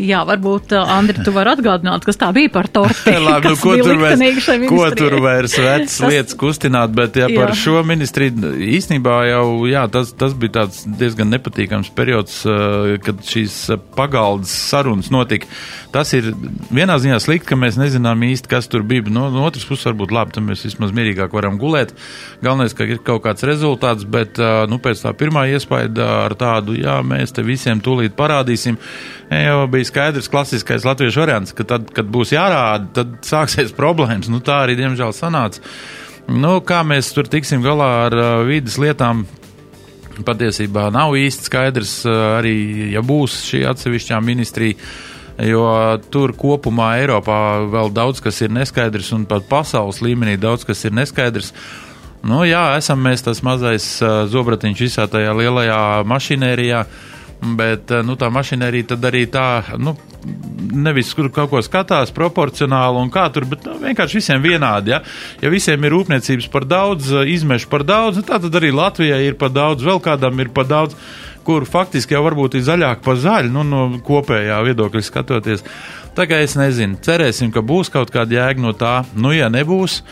[0.00, 3.12] Jā, varbūt, uh, Andri, tu vari atgādināt, kas tā bija par torti.
[3.26, 5.96] Labi, nu, ko tur vairs, ko tur vairs tas...
[6.08, 7.58] lietas kustināt, bet jā, par jā.
[7.60, 13.58] šo ministriju īstenībā jau, jā, tas, tas bija tāds diezgan nepatīkams periods, uh, kad šīs
[13.74, 15.50] uh, pagaldas sarunas notika.
[15.92, 16.30] Tas ir
[16.70, 19.04] vienā ziņā slikti, ka mēs nezinām īsti, kas tur bija.
[19.10, 21.92] No, no otras puses, varbūt labi, tad mēs vismaz mierīgāk varam gulēt.
[22.44, 24.38] Galvenais, ka ir kaut kāds rezultāts, bet,
[24.70, 28.78] nu, pēc tā pirmā iespaida ar tādu, jā, mēs te visiem tūlīt parādīsim,
[29.34, 34.30] jau bija skaidrs klasiskais latviešu variants, ka tad, kad būs jārāda, tad sāksies problēmas.
[34.32, 35.62] Nu, tā arī, diemžēl, sanāca.
[36.30, 39.24] Nu, kā mēs tur tiksim galā ar uh, vīdes lietām,
[40.26, 42.54] patiesībā nav īsti skaidrs, uh, arī
[42.94, 44.78] ja būs šī atsevišķā ministrija,
[45.50, 45.66] jo
[46.12, 47.40] tur kopumā Eiropā
[47.72, 51.54] vēl daudz kas ir neskaidrs, un pat pasaules līmenī daudz kas ir neskaidrs.
[52.20, 56.84] Nu, jā, esam mēs tas mazais uh, zobratiņš visā tajā lielajā mašinērijā.
[56.84, 59.94] Uh, Bet eh, nu, tā mašinērija tad arī tā, nu,
[60.76, 64.92] nevis kur kaut ko skatās proporcionāli un kā tur, bet nu, vienkārši visiem vienādi.
[64.92, 65.00] Ja?
[65.40, 69.22] ja visiem ir rūpniecības par daudz, eh, izmešu par daudz, nu, tā tad arī Latvijai
[69.30, 70.98] ir par daudz, vēl kādam ir par daudz
[71.44, 75.64] kur faktiski jau varbūt ir zaļāk par zaļu, nu, no kopējā viedokļa skatoties.
[76.14, 78.98] Tā kā es nezinu, cerēsim, ka būs kaut kāda jēga no tā.
[79.16, 80.02] Nu, ja nebūs,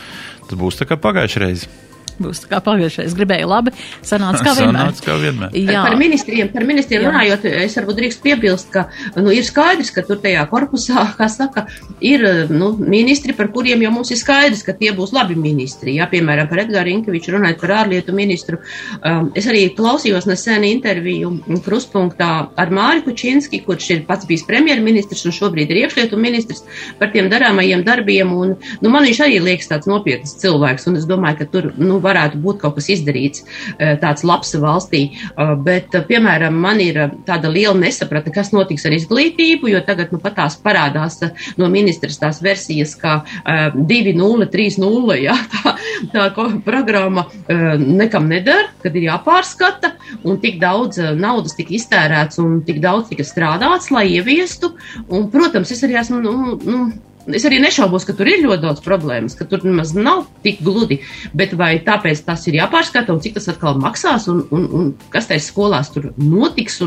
[0.49, 1.88] tad būs tā kā pagājušajā reizē
[2.23, 3.15] būs kā pagājušais.
[3.17, 3.73] Gribēju labi,
[4.05, 4.91] sanāca kā vienmēr.
[4.91, 5.55] Sanāca kā vienmēr.
[5.59, 5.83] Jā.
[5.87, 7.11] Par ministriem, par ministriem Jā.
[7.11, 8.85] runājot, es varbūt drīkst piebilst, ka
[9.17, 11.65] nu, ir skaidrs, ka tur tajā korpusā, kā saka,
[12.03, 15.95] ir nu, ministri, par kuriem jau mums ir skaidrs, ka tie būs labi ministri.
[15.99, 18.59] Jā, piemēram, par Edgāru Inkeviču runājot par ārlietu ministru.
[18.99, 21.31] Um, es arī klausījos nesen interviju
[21.65, 22.29] kruspunktā
[22.59, 26.63] ar Māri Kučinski, kurš ir pats bijis premjerministrs un šobrīd ir iekšlietu ministrs
[26.99, 28.33] par tiem darāmajiem darbiem.
[28.33, 31.99] Un, nu, man viņš arī liekas tāds nopietns cilvēks, un es domāju, ka tur, nu,
[32.09, 35.01] varētu būt kaut kas izdarīts eh, tāds labs valstī.
[35.13, 40.13] Eh, bet, eh, piemēram, man ir tāda liela nesapratne, kas notiks ar izglītību, jo tagad
[40.15, 41.19] nu, pat tās parādās
[41.59, 45.75] no ministras tās versijas, kā 2.0, 3.0, ja, tā,
[46.13, 49.93] tā programma nekam nedara, kad ir jāpārskata,
[50.27, 54.73] un tik daudz naudas tika iztērēts un tik daudz tika strādāts, lai ieviestu.
[55.07, 56.87] Un, protams, es arī esmu, nu, nu,
[57.35, 60.99] Es arī nešaubos, ka tur ir ļoti daudz problēmas, ka tur nemaz nav tik gludi.
[61.37, 65.29] Bet vai tāpēc tas ir jāpārskata un cik tas atkal maksās un, un, un kas
[65.29, 66.79] tajā skolās tur notiks?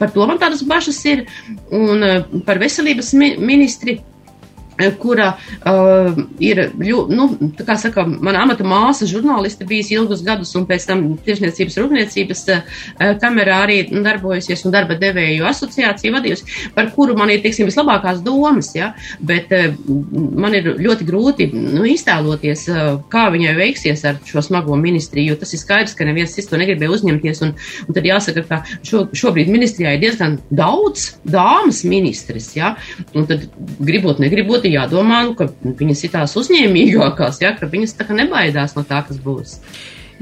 [0.00, 1.26] Par to man tādas bažas ir.
[1.74, 4.00] Un eh, par veselības mi ministri
[5.00, 10.52] kura uh, ir, ļu, nu, tā kā saka, mana amata māsa, žurnāliste bijis ilgus gadus
[10.58, 12.74] un pēc tam tiešniecības rūpniecības uh,
[13.22, 18.72] kamerā arī darbojusies un darba devēju asociāciju vadījusi, par kuru man ir, teiksim, vislabākās domas,
[18.76, 19.72] ja, bet uh,
[20.36, 25.40] man ir ļoti grūti, nu, iztēloties, uh, kā viņai veiksies ar šo smago ministriju, jo
[25.40, 29.06] tas ir skaidrs, ka neviens cits to negribēja uzņemties, un, un tad jāsaka, ka šo,
[29.16, 32.74] šobrīd ministrijā ir diezgan daudz dāmas ministres, ja,
[33.16, 33.48] un tad
[33.80, 38.14] gribot, negribot, ļoti jādomā, nu, ka viņas ir tās uzņēmīgākās, ja, ka viņas tā kā
[38.14, 39.60] nebaidās no tā, kas būs.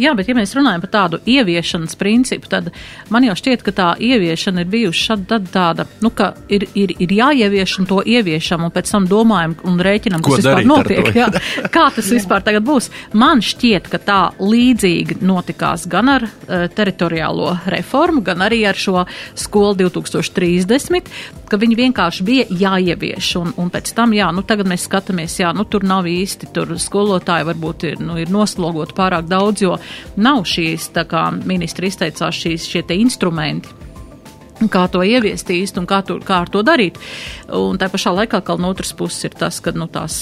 [0.00, 2.70] Jā, bet ja mēs runājam par tādu ieviešanas principu, tad
[3.14, 7.14] man jau šķiet, ka tā ieviešana ir bijusi šad tāda, nu, ka ir, ir, ir
[7.14, 11.12] jāievieš un to ieviešam un pēc tam domājam un rēķinam, kas vispār notiek.
[11.14, 11.28] Jā,
[11.70, 12.90] kā tas vispār tagad būs?
[13.14, 19.04] Man šķiet, ka tā līdzīgi notikās gan ar uh, teritoriālo reformu, gan arī ar šo
[19.38, 21.12] skolu 2030,
[21.50, 25.52] ka viņi vienkārši bija jāievieš un, un pēc tam, jā, nu, tagad mēs skatāmies, jā,
[25.54, 29.76] nu, tur nav īsti, tur skolotāji varbūt ir, nu, ir noslogot pārāk daudz, jo
[30.16, 33.84] nav šīs, tā kā ministri izteicās, šīs šie te instrumenti
[34.70, 36.98] kā to ieviest īsti un kā, tu, kā ar to darīt.
[37.54, 40.16] Un tā pašā laikā, kā no otras puses, ir tas, ka nu, tās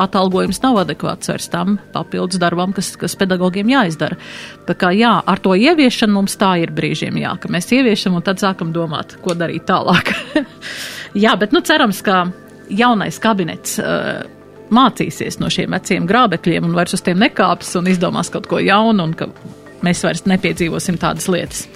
[0.00, 4.18] atalgojums nav adekvāts vairs tam papildus darbam, kas, kas pedagogiem jāizdara.
[4.66, 8.24] Tā kā jā, ar to ieviešanu mums tā ir brīžiem jā, ka mēs ieviešam un
[8.26, 10.14] tad sākam domāt, ko darīt tālāk.
[11.24, 12.24] jā, bet nu cerams, ka
[12.72, 13.78] jaunais kabinets.
[13.78, 14.24] Uh,
[14.72, 19.08] mācīsies no šiem veciem grābekļiem un vairs uz tiem nekāps un izdomās kaut ko jaunu,
[19.08, 19.28] un ka
[19.84, 21.66] mēs vairs nepiedzīvosim tādas lietas.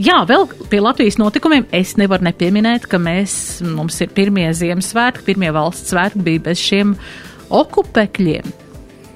[0.00, 5.52] Jā, vēl pie Latvijas notikumiem es nevaru nepieminēt, ka mēs, mums ir pirmie Ziemassvētki, pirmie
[5.52, 6.96] valsts svētki bija bez šiem
[7.52, 8.54] okupekļiem.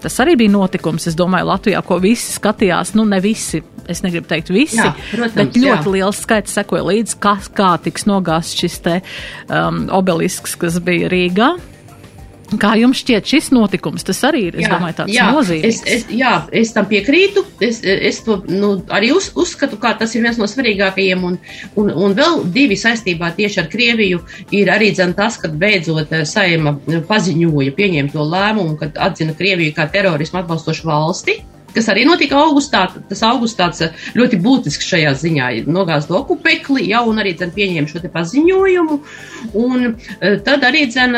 [0.03, 2.93] Tas arī bija notikums, es domāju, Latvijā, ko visi skatījās.
[2.95, 5.95] Nu, ne visi, es negribu teikt visi, jā, protams, bet ļoti jā.
[5.97, 8.99] liels skaits sekoja līdzi, kā, kā tiks nogāsts šis te
[9.49, 11.55] um, obelisks, kas bija Rīgā.
[12.63, 14.05] Kā jums šķiet šis notikums?
[14.07, 15.81] Tas arī ir, es jā, domāju, tāds jā, nozīmīgs.
[15.83, 17.43] Es, es, jā, es tam piekrītu.
[17.65, 21.25] Es, es to nu, arī uz, uzskatu, ka tas ir viens no svarīgākajiem.
[21.27, 21.41] Un,
[21.83, 24.23] un, un vēl divi saistībā tieši ar Krieviju
[24.55, 26.77] ir arī dzen, tas, kad beidzot eh, Saima
[27.11, 31.41] paziņoja, pieņēma to lēmumu, kad atzina Krieviju kā terorismu atbalstošu valsti
[31.77, 32.87] kas arī notika augustā.
[33.11, 35.51] Tas augusts eh, ļoti būtisks šajā ziņā.
[35.69, 38.99] Nogāzt okupekli jau un arī dzen, pieņēma šo paziņojumu.
[39.63, 41.17] Un eh, tad arī dzen,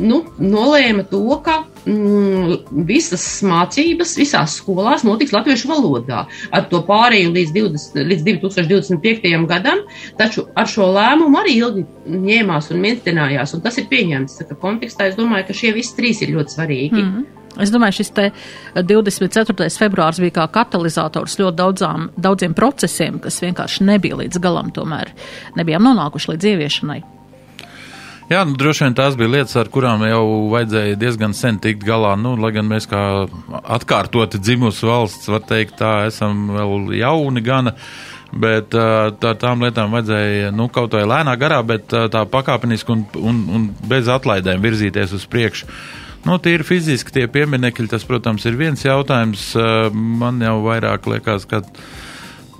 [0.00, 7.32] nu, nolēma to, ka mm, visas mācības visās skolās notiks latviešu valodā ar to pārēju
[7.34, 9.46] līdz, 20, līdz 2025.
[9.50, 9.84] gadam,
[10.18, 14.40] taču ar šo lēmumu arī ilgi ņēmās un mēģinājās, un tas ir pieņemts.
[14.40, 17.00] Tā, kontekstā es domāju, ka šie visi trīs ir ļoti svarīgi.
[17.00, 17.43] Mm -hmm.
[17.62, 18.10] Es domāju, šis
[18.74, 19.68] 24.
[19.78, 25.12] februārs bija kā katalizators ļoti daudzām, daudziem procesiem, kas vienkārši nebija līdz galam, tomēr
[25.58, 27.02] nebijām nonākuši līdz ieviešanai.
[28.30, 32.14] Jā, nu, droši vien tās bija lietas, ar kurām jau vajadzēja diezgan sen tikt galā.
[32.16, 33.02] Nu, lai gan mēs kā
[33.76, 37.74] atkārtoti dzimusi valsts, var teikt, tā esam vēl jauni gana.
[38.34, 43.44] Bet tā, tām lietām vajadzēja nu, kaut vai lēnā garā, bet tā pakāpeniski un, un,
[43.54, 45.68] un bez atlaidēm virzīties uz priekšu.
[46.24, 49.50] Nu, tīri fiziski tie pieminekļi, tas, protams, ir viens jautājums.
[49.92, 51.60] Man jau vairāk liekas, ka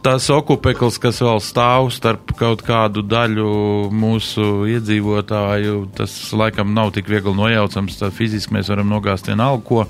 [0.04, 3.48] tas okupekls, kas vēl stāv starp kaut kādu daļu
[3.88, 7.96] mūsu iedzīvotāju, tas laikam nav tik viegli nojaucams.
[8.02, 9.86] Tad fiziski mēs varam nogāzt vienalga ko.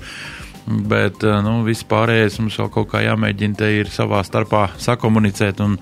[0.65, 5.75] Bet nu, viss pārējais mums vēl kaut kā jāmēģina te ir savā starpā sakomunicēt un,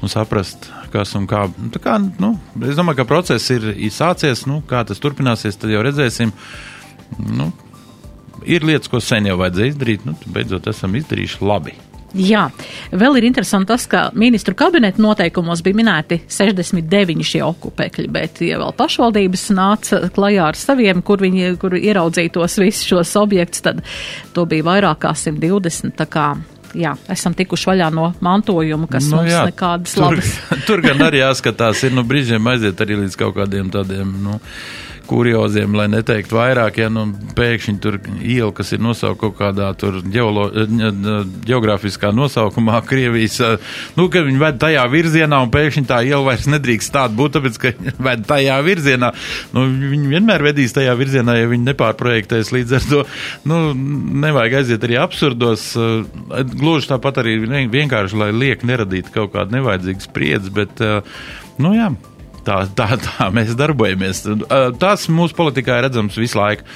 [0.00, 1.44] un saprast, kas un kā.
[1.60, 5.84] Nu, kā nu, es domāju, ka process ir sācies, nu, kā tas turpināsies, tad jau
[5.84, 6.32] redzēsim.
[7.18, 7.50] Nu,
[8.44, 11.76] ir lietas, ko sen jau vajadzēja izdarīt, nu, beidzot esam izdarījuši labi.
[12.14, 12.44] Jā,
[12.94, 18.60] vēl ir interesanti tas, ka ministru kabineta noteikumos bija minēti 69 šie okupēkļi, bet, ja
[18.62, 23.82] vēl pašvaldības nāca klajā ar saviem, kur viņi, kur ieraudzīja tos visus šos objektus, tad
[24.34, 26.28] to bija vairāk kā 120, tā kā
[26.78, 30.32] jā, esam tikuši vaļā no mantojuma, kas nu, mums jā, nekādas tur, labas.
[30.68, 34.38] tur gan arī jāskatās, ir nu brīžiem aiziet arī līdz kaut kādiem tādiem, nu
[35.08, 40.00] kurioziem, lai neteikt vairāk, ja nu pēkšņi tur iela, kas ir nosaukta kaut kādā tur
[40.02, 40.46] ģeolo,
[41.46, 43.38] geogrāfiskā nosaukumā, Krievijas,
[43.98, 47.60] nu, ka viņi ved tajā virzienā un pēkšņi tā iela vairs nedrīkst tāda būt, tāpēc,
[47.62, 47.74] ka
[48.08, 49.12] ved tajā virzienā.
[49.56, 53.04] Nu, viņi vienmēr vedīs tajā virzienā, ja viņi nepārprojektēs līdz ar to,
[53.50, 53.60] nu,
[54.24, 55.70] nevajag aiziet arī absurdos.
[56.54, 57.38] Gluži tāpat arī
[57.72, 60.82] vienkārši, lai liek neradīt kaut kādu nevajadzīgu spriedzi, bet,
[61.62, 61.92] nu jā.
[62.44, 64.24] Tā, tā, tā mēs darbojamies.
[64.80, 66.66] Tas mūsu politikā ir redzams visu laiku.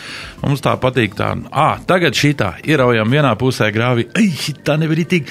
[0.43, 1.17] Mums tā patīk.
[1.19, 4.29] Tā, ah, tagad šī tā, ieraujam vienā pusē grāvī, ai,
[4.65, 5.29] tā nevar tik,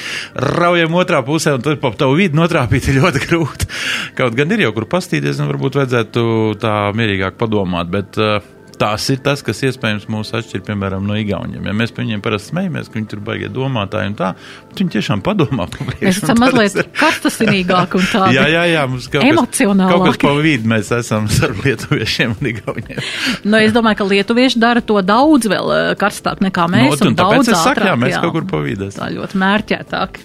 [0.58, 3.72] raujam otrā pusē, un tad pa tavu vidu notrāpīt ir ļoti grūti.
[4.18, 6.28] Kaut gan ir jau kur pastīties, un varbūt vajadzētu
[6.62, 7.92] tā mierīgāk padomāt.
[7.94, 11.66] Bet, uh, tas ir tas, kas iespējams mūs atšķir, piemēram, no Igauniem.
[11.66, 14.30] Ja mēs par viņiem parasti smejamies, ka viņi tur baigie domātāji un tā,
[14.70, 16.06] bet viņi tiešām padomā par priekšu.
[16.06, 18.38] Mēs esam mazliet karstasinīgāki un tādi.
[18.38, 19.96] jā, jā, jā, mums kaut emocionālāki.
[19.96, 23.02] Kaut kas pa vidu mēs esam starp lietuviešiem un Igauniem.
[23.48, 26.94] nu, es domāju, ka lietuvieši dara to daudz vēl eh, karstāk nekā mēs.
[26.94, 29.04] No, un, un daudz es saku, jā, mēs jā, kaut kur pa vidu esam.
[29.04, 30.22] Tā ļoti mērķētāk.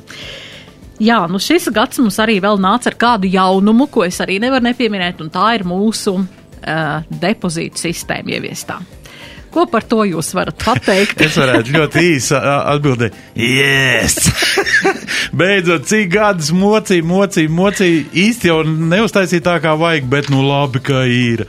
[1.02, 4.68] Jā, nu šis gads mums arī vēl nāca ar kādu jaunumu, ko es arī nevaru
[4.68, 6.20] nepieminēt, un tā ir mūsu
[6.62, 8.80] uh, depozītu sistēmu ieviestā.
[9.52, 11.20] Ko par to jūs varat pateikt?
[11.20, 14.16] es varētu ļoti īsi atbildēt, yes!
[15.38, 20.80] Beidzot, cik gadus mocīja, mocīja, mocīja, īsti jau neuztaisīja tā, kā vajag, bet nu labi,
[20.88, 21.44] ka ir.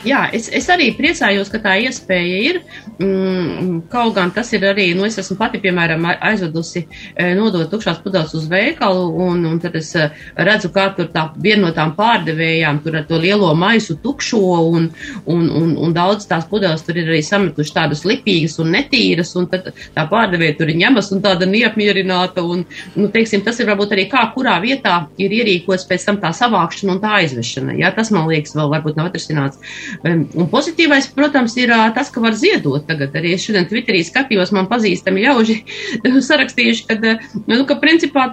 [0.00, 2.58] Jā, es, es arī priecājos, ka tā iespēja ir.
[3.00, 8.00] Mm, kaut gan tas ir arī, nu, es esmu pati, piemēram, aizvedusi e, nodot tukšās
[8.04, 10.06] pudeles uz veikalu, un, un tad es e,
[10.40, 14.88] redzu, kā tur tā viena no tām pārdevējām tur ar to lielo maisu tukšo, un,
[15.28, 19.50] un, un, un daudz tās pudeles tur ir arī sametuši tādas lipīgas un netīras, un
[19.52, 22.64] tad tā pārdevēja tur ir ņemas un tāda neapmierināta, un,
[22.96, 26.96] nu, teiksim, tas ir varbūt arī kā, kurā vietā ir ierīkots pēc tam tā savākšana
[26.96, 27.76] un tā aizvešana.
[27.80, 29.60] Jā, tas man liekas vēl varbūt nav atrisināts.
[30.04, 32.84] Un pozitīvais, protams, ir tas, ka var ziedot.
[32.88, 35.58] Tagad arī es šodien Twitterī skatījos, man pazīstami ļauži
[36.30, 38.32] sarakstījuši, ka, nu, ka principā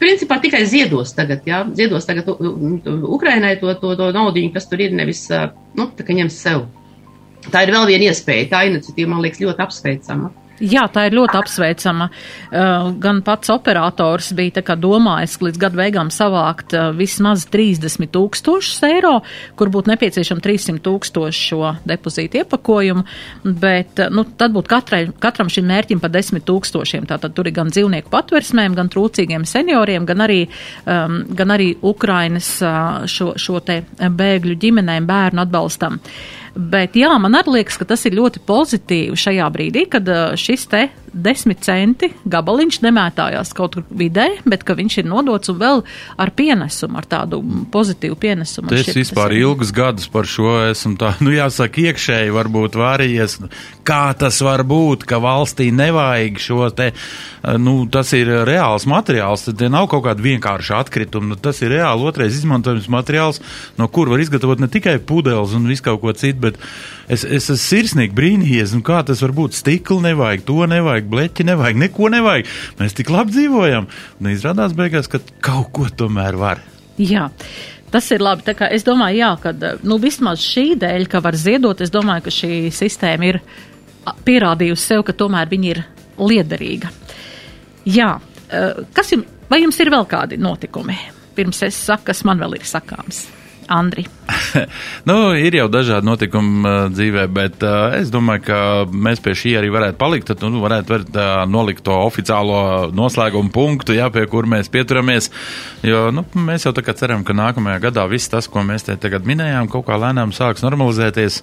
[0.00, 4.94] principā tikai ziedos tagad, jā, ziedos tagad Ukrainai to, to, to naudu, kas tur ir,
[4.96, 5.26] nevis,
[5.76, 6.66] nu, tā kā ņems sev.
[7.52, 10.32] Tā ir vēl viena iespēja, tā iniciatīva man liekas ļoti apsveicama.
[10.58, 12.08] Jā, tā ir ļoti apsveicama.
[12.48, 19.18] Uh, gan pats operators bija domājis līdz gada beigām savākt uh, vismaz 30 tūkstošus eiro,
[19.58, 23.04] kur būtu nepieciešama 300 tūkstoši šo depozītu iepakojumu,
[23.62, 27.06] bet uh, nu, tad būtu katrai, katram šim mērķim pa 10 tūkstošiem.
[27.08, 30.40] Tātad tur ir gan dzīvnieku patversmēm, gan trūcīgiem senioriem, gan arī,
[30.90, 36.02] um, gan arī Ukrainas šo, šo te bēgļu ģimenēm bērnu atbalstam.
[36.54, 40.08] Bet jā, man arī liekas, ka tas ir ļoti pozitīvi šajā brīdī, kad
[40.38, 45.58] šis te desmit centi gabaliņš nemētājās kaut kur vidē, bet ka viņš ir nodots un
[45.60, 45.82] vēl
[46.20, 47.40] ar pienesumu, ar tādu
[47.72, 48.72] pozitīvu pienesumu.
[48.74, 49.46] Es šķiet, vispār ir...
[49.46, 53.38] ilgus gadus par šo esmu tā, nu jāsaka, iekšēji varbūt vārījies,
[53.88, 56.90] kā tas var būt, ka valstī nevajag šo te,
[57.60, 62.08] nu tas ir reāls materiāls, tad nav kaut kāda vienkārša atkrituma, nu, tas ir reāli
[62.08, 63.42] otrais izmantojums materiāls,
[63.80, 66.58] no kur var izgatavot ne tikai pudeles un visu kaut ko citu, bet
[67.08, 71.48] es, es esmu sirsnīgi brīnījies, nu kā tas var būt, stikli nevajag, to nevajag, bleķi
[71.48, 72.52] nevajag, neko nevajag.
[72.80, 73.88] Mēs tik labi dzīvojam.
[74.20, 76.62] Un izrādās beigās, ka kaut ko tomēr var.
[76.98, 77.28] Jā.
[77.88, 78.44] Tas ir labi.
[78.68, 79.52] Es domāju, jā, ka
[79.88, 83.40] nu, vismaz šī dēļ, ka var ziedot, es domāju, ka šī sistēma ir
[84.26, 85.80] pierādījusi sev, ka tomēr viņa ir
[86.20, 86.92] liederīga.
[87.88, 88.10] Jā,
[88.92, 90.98] kas jums, vai jums ir vēl kādi notikumi?
[91.38, 93.24] Pirms es saku, kas man vēl ir sakāms.
[93.68, 94.06] Andri?
[95.08, 99.54] nu, ir jau dažādi notikumi uh, dzīvē, bet uh, es domāju, ka mēs pie šī
[99.60, 100.30] arī varētu palikt.
[100.30, 105.30] Tad nu, varētu var, uh, nolikt to oficiālo noslēgumu punktu, jā, pie kur mēs pieturamies.
[105.86, 109.68] Jo nu, mēs jau ceram, ka nākamajā gadā viss tas, ko mēs te tagad minējām,
[109.72, 111.42] kaut kā lēnām sāks normalizēties.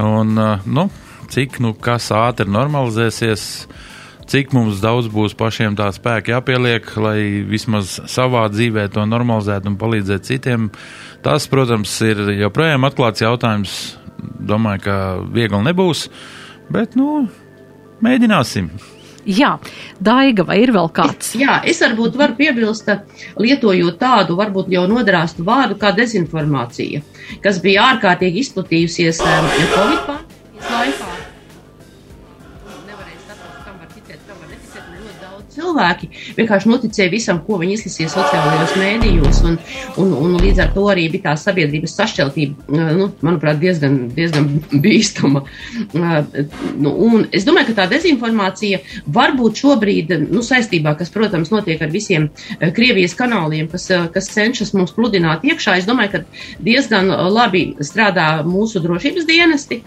[0.00, 0.88] Un, uh, nu,
[1.30, 3.46] cik nu kas ātri normalizēsies
[4.30, 9.78] cik mums daudz būs pašiem tā spēka jāpieliek, lai vismaz savā dzīvē to normalizētu un
[9.80, 10.68] palīdzētu citiem.
[11.24, 13.80] Tas, protams, ir joprojām atklāts jautājums.
[14.20, 14.94] Domāju, ka
[15.32, 16.06] viegli nebūs,
[16.72, 17.24] bet, nu,
[18.04, 18.68] mēģināsim.
[19.28, 19.54] Jā,
[20.00, 21.34] Daiga, vai ir vēl kāds?
[21.38, 22.88] Jā, es varbūt varu piebilst,
[23.40, 27.04] lietojot tādu varbūt jau nodarāstu vārdu kā dezinformācija,
[27.44, 31.09] kas bija ārkārtīgi izplatījusies Covid pandēmijas laikā.
[35.70, 39.58] Cilvēki vienkārši noticēja visam, ko viņi izlasīja sociālajos mēdījos, un,
[40.02, 42.66] un, un līdz ar to arī bija tā sabiedrības sašķeltība,
[42.98, 44.48] nu, manuprāt, diezgan, diezgan
[44.84, 45.44] bīstama.
[45.94, 51.92] Nu, un es domāju, ka tā dezinformācija varbūt šobrīd, nu, saistībā, kas, protams, notiek ar
[51.92, 52.28] visiem
[52.76, 58.82] Krievijas kanāliem, kas, kas cenšas mums pludināt iekšā, es domāju, ka diezgan labi strādā mūsu
[58.82, 59.80] drošības dienesti,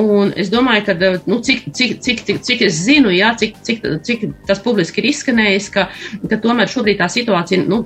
[0.00, 0.96] un es domāju, ka,
[1.30, 5.10] nu, cik, cik, cik, cik, cik es zinu, jā, cik, cik, cik tas publiski ir
[5.24, 5.88] izskanējis, ka,
[6.28, 7.84] ka tomēr šobrīd tā situācija, nu,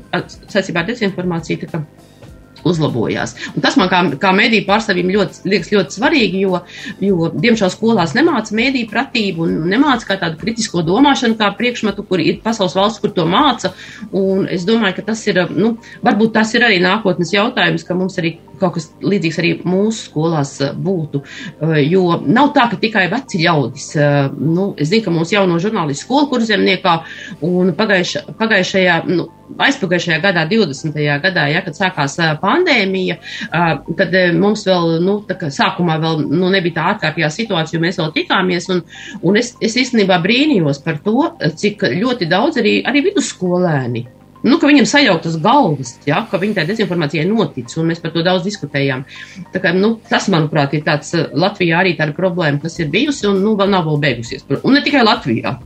[0.51, 1.83] saistībā ar dezinformāciju, tā,
[2.67, 3.35] uzlabojās.
[3.55, 6.63] Un tas man kā, kā mediju pārstāvjiem ļoti, liekas ļoti svarīgi, jo,
[7.05, 12.23] jo diemžēl skolās nemāca mediju pratību un nemāca kā tādu kritisko domāšanu kā priekšmetu, kur
[12.23, 13.73] ir pasaules valsts, kur to māca.
[14.13, 18.19] Un es domāju, ka tas ir, nu, varbūt tas ir arī nākotnes jautājums, ka mums
[18.21, 21.23] arī kaut kas līdzīgs arī mūsu skolās eh, būtu.
[21.23, 23.89] Eh, jo nav tā, ka tikai veci ļaudis.
[23.97, 26.95] Eh, nu, es zinu, ka mūsu jauno žurnālistu skolu kurzemniekā
[27.47, 29.29] un pagaiša, pagaišajā, nu,
[29.69, 30.99] aizpagājušajā gadā, 20.
[31.25, 33.19] gadā, ja, kad sākās pandēmija,
[33.99, 38.03] tad mums vēl, nu, tā kā sākumā vēl nu, nebija tā ārkārtējā situācija, jo mēs
[38.03, 38.85] vēl tikāmies, un,
[39.23, 44.07] un es, es īstenībā brīnījos par to, cik ļoti daudz arī, arī vidusskolēni
[44.47, 48.23] Nu, ka viņam sajauktas galvas, ja, ka viņa tā dezinformācija notic, un mēs par to
[48.23, 49.03] daudz diskutējām.
[49.55, 53.43] Tā kā, nu, tas, manuprāt, ir tāds Latvijā arī tāda problēma, kas ir bijusi un
[53.43, 54.47] nu, vēl nav vēl beigusies.
[54.63, 55.57] Un ne tikai Latvijā.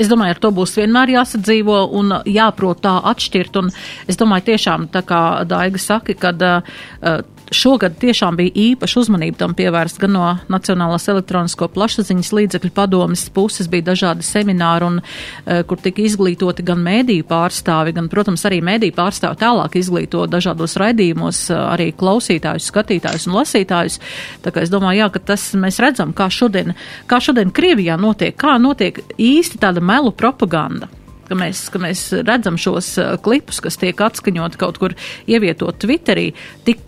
[0.00, 3.58] Es domāju, ar to būs vienmēr jāsadzīvo un jāprot tā atšķirt.
[3.60, 3.68] Un
[4.08, 7.20] es domāju, tiešām, tā kā Daiga saka, kad uh,
[7.50, 13.66] Šogad tiešām bija īpaša uzmanība tam pievērsta gan no Nacionālās elektronisko plašsaziņas līdzekļu padomas puses,
[13.68, 18.94] bija dažādi semināri, un, uh, kur tika izglītoti gan mēdīju pārstāvi, gan, protams, arī mēdīju
[18.96, 23.98] pārstāvi tālāk izglīto dažādos raidījumos uh, arī klausītājus, skatītājus un lasītājus.
[24.46, 26.72] Tā kā es domāju, jā, ka tas mēs redzam, kā šodien,
[27.10, 30.90] kā šodien Krievijā notiek, kā notiek īsti tāda melu propaganda
[31.30, 34.96] ka mēs, ka mēs redzam šos uh, klipus, kas tiek atskaņot kaut kur
[35.30, 36.32] ievietot Twitterī,
[36.66, 36.82] tik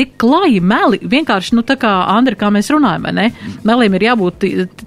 [0.00, 3.26] tik klaji meli, vienkārši, nu, tā kā Andri, kā mēs runājam, ne?
[3.68, 4.46] Meliem ir jābūt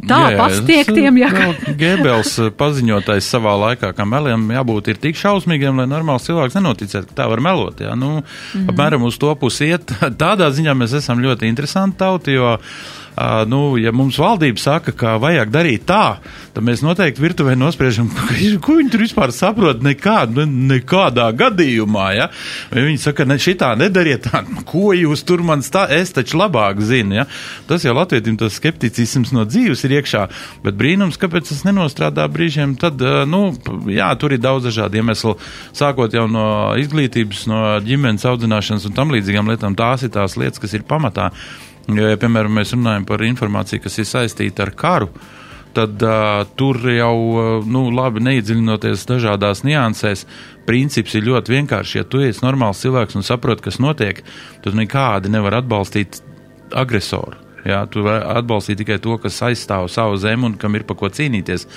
[0.10, 1.30] tā jā, pastiektiem, jā.
[1.36, 6.58] nu, Gēbels eh, paziņotais savā laikā, ka meliem jābūt ir tik šausmīgiem, lai normāls cilvēks
[6.58, 7.94] nenoticētu, ka tā var melot, jā.
[8.00, 9.92] Nu, mm apmēram uz to pusi iet.
[10.24, 12.56] Tādā ziņā mēs esam ļoti interesanti tauti, jo
[13.48, 16.18] nu, ja mums valdība saka, ka vajag darīt tā,
[16.54, 18.10] tad mēs noteikti virtuvē nospriežam,
[18.64, 19.84] ko viņi tur vispār saprot.
[19.84, 22.08] Nekā, ne, nekādā gadījumā.
[22.18, 22.30] Ja?
[22.72, 26.82] Vai viņi saka, ne šitā nedariet tā, ko jūs tur man stāstāt, es taču labāk
[26.86, 27.20] zinu.
[27.22, 27.28] Ja?
[27.70, 30.24] Tas jau latvietim tas skepticisms no dzīves ir iekšā,
[30.66, 33.52] bet brīnums, kāpēc tas nenostrādā brīžiem, tad, uh, nu,
[33.92, 35.36] jā, tur ir daudz dažādu iemeslu,
[35.76, 36.48] sākot jau no
[36.80, 39.78] izglītības, no ģimenes audzināšanas un tam līdzīgām lietām.
[39.78, 41.32] Tās ir tās lietas, kas ir pamatā.
[41.92, 45.10] Jo, ja, piemēram, mēs runājam par informāciju, kas ir saistīta ar karu,
[45.76, 50.24] tad uh, tur jau, uh, nu, labi, neiedziļinoties dažādās niansēs,
[50.68, 51.96] princips ir ļoti vienkāršs.
[51.98, 54.22] Ja tu esi normāls cilvēks un saproti, kas notiek,
[54.64, 56.22] tad nekādi nevar atbalstīt
[56.72, 57.42] agresoru.
[57.68, 61.08] Jā, tu vari atbalstīt tikai to, kas aizstāv savu zemi un kam ir pa ko
[61.12, 61.68] cīnīties.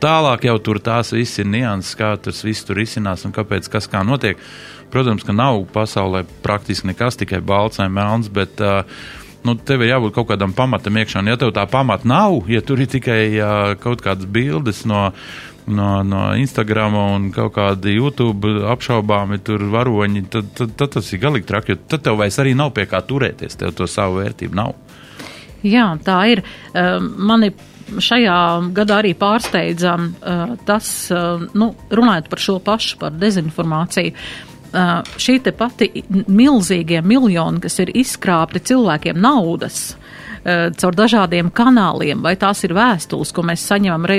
[0.00, 3.86] Tālāk jau tur tās viss ir nianses, kā tas viss tur izcinās un kāpēc kas
[3.90, 4.40] kā notiek.
[4.90, 8.80] Protams, ka nav pasaulē praktiski nekas tikai balts vai melns, bet uh,
[9.46, 11.22] nu, tev ir jābūt kaut kādam pamatam iekšā.
[11.22, 15.08] Un, ja tev tā pamata nav, ja tur ir tikai uh, kaut kādas bildes no,
[15.70, 21.22] no, no Instagram un kaut kādi YouTube apšaubāmi tur varoņi, tad, tad, tad tas ir
[21.24, 24.76] galīgi traki, tad tev vairs arī nav pie kā turēties, tev to savu vērtību nav.
[25.66, 26.40] Jā, tā ir.
[26.72, 27.50] Mani
[28.00, 28.36] šajā
[28.72, 29.96] gadā arī pārsteidza
[30.64, 30.88] tas,
[31.52, 34.14] nu, runājot par šo pašu, par dezinformāciju
[34.70, 35.90] šī pati
[36.28, 39.96] milzīgie miljoni, kas ir izkrāpti cilvēkiem naudas
[40.42, 44.18] caur dažādiem kanāliem, vai tās ir vēstules, ko mēs saņemam re,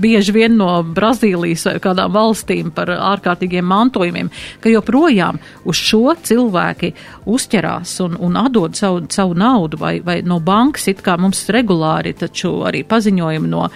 [0.00, 4.30] bieži vien no Brazīlijas vai kādām valstīm par ārkārtīgiem mantojumiem,
[4.62, 6.92] ka joprojām uz šo cilvēki
[7.28, 12.14] uzķerās un, un atdod savu, savu naudu vai, vai no bankas, it kā mums regulāri
[12.18, 13.66] taču arī paziņojumi no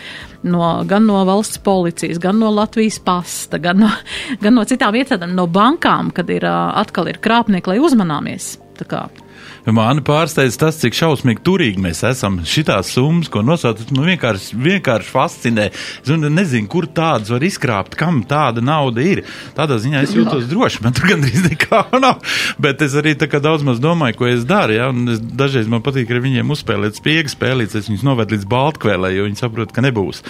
[0.42, 3.90] no, gan no valsts policijas, gan no Latvijas pasta, gan no,
[4.42, 8.56] gan no citām iestādēm, no bankām, kad ir atkal ir krāpnieki, lai uzmanāmies.
[8.78, 9.04] Tā kā
[9.70, 12.40] Mani pārsteidz tas, cik šausmīgi turīgi mēs esam.
[12.48, 15.68] Šitās summas, ko nosaucat, man vienkārši, vienkārši fascinē.
[16.02, 19.22] Es nezinu, kur tādas var izkrāpt, kam tāda nauda ir.
[19.54, 22.18] Tādā ziņā es jūtos droši, man tur gandrīz nekā nav.
[22.62, 24.74] Bet es arī daudz maz domāju, ko es daru.
[24.74, 24.88] Ja?
[24.90, 29.12] Un es, dažreiz man patīk ar viņiem uzspēlēt spiegu spēlītes, es viņus novedu līdz Baltkvēlē,
[29.14, 30.24] jo viņi saprot, ka nebūs.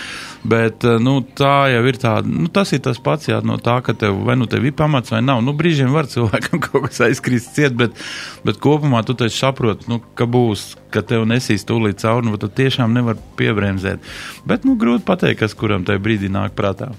[0.44, 3.78] Bet eh, nu, tā jau ir tā, nu, tas ir tas pats, jā, no tā,
[3.84, 5.40] ka tev vai nu tev ir pamats vai nav.
[5.46, 7.96] Nu, brīžiem var cilvēkam kaut kas aizkrist ciet, bet,
[8.44, 12.54] bet kopumā tu taču saproti, nu, ka būs, ka tev nesīs tūlīt cauri, nu, tad
[12.58, 14.02] tiešām nevar piebremzēt.
[14.48, 16.92] Bet, nu, grūti pateikt, kas kuram tajā brīdī nāk prātā.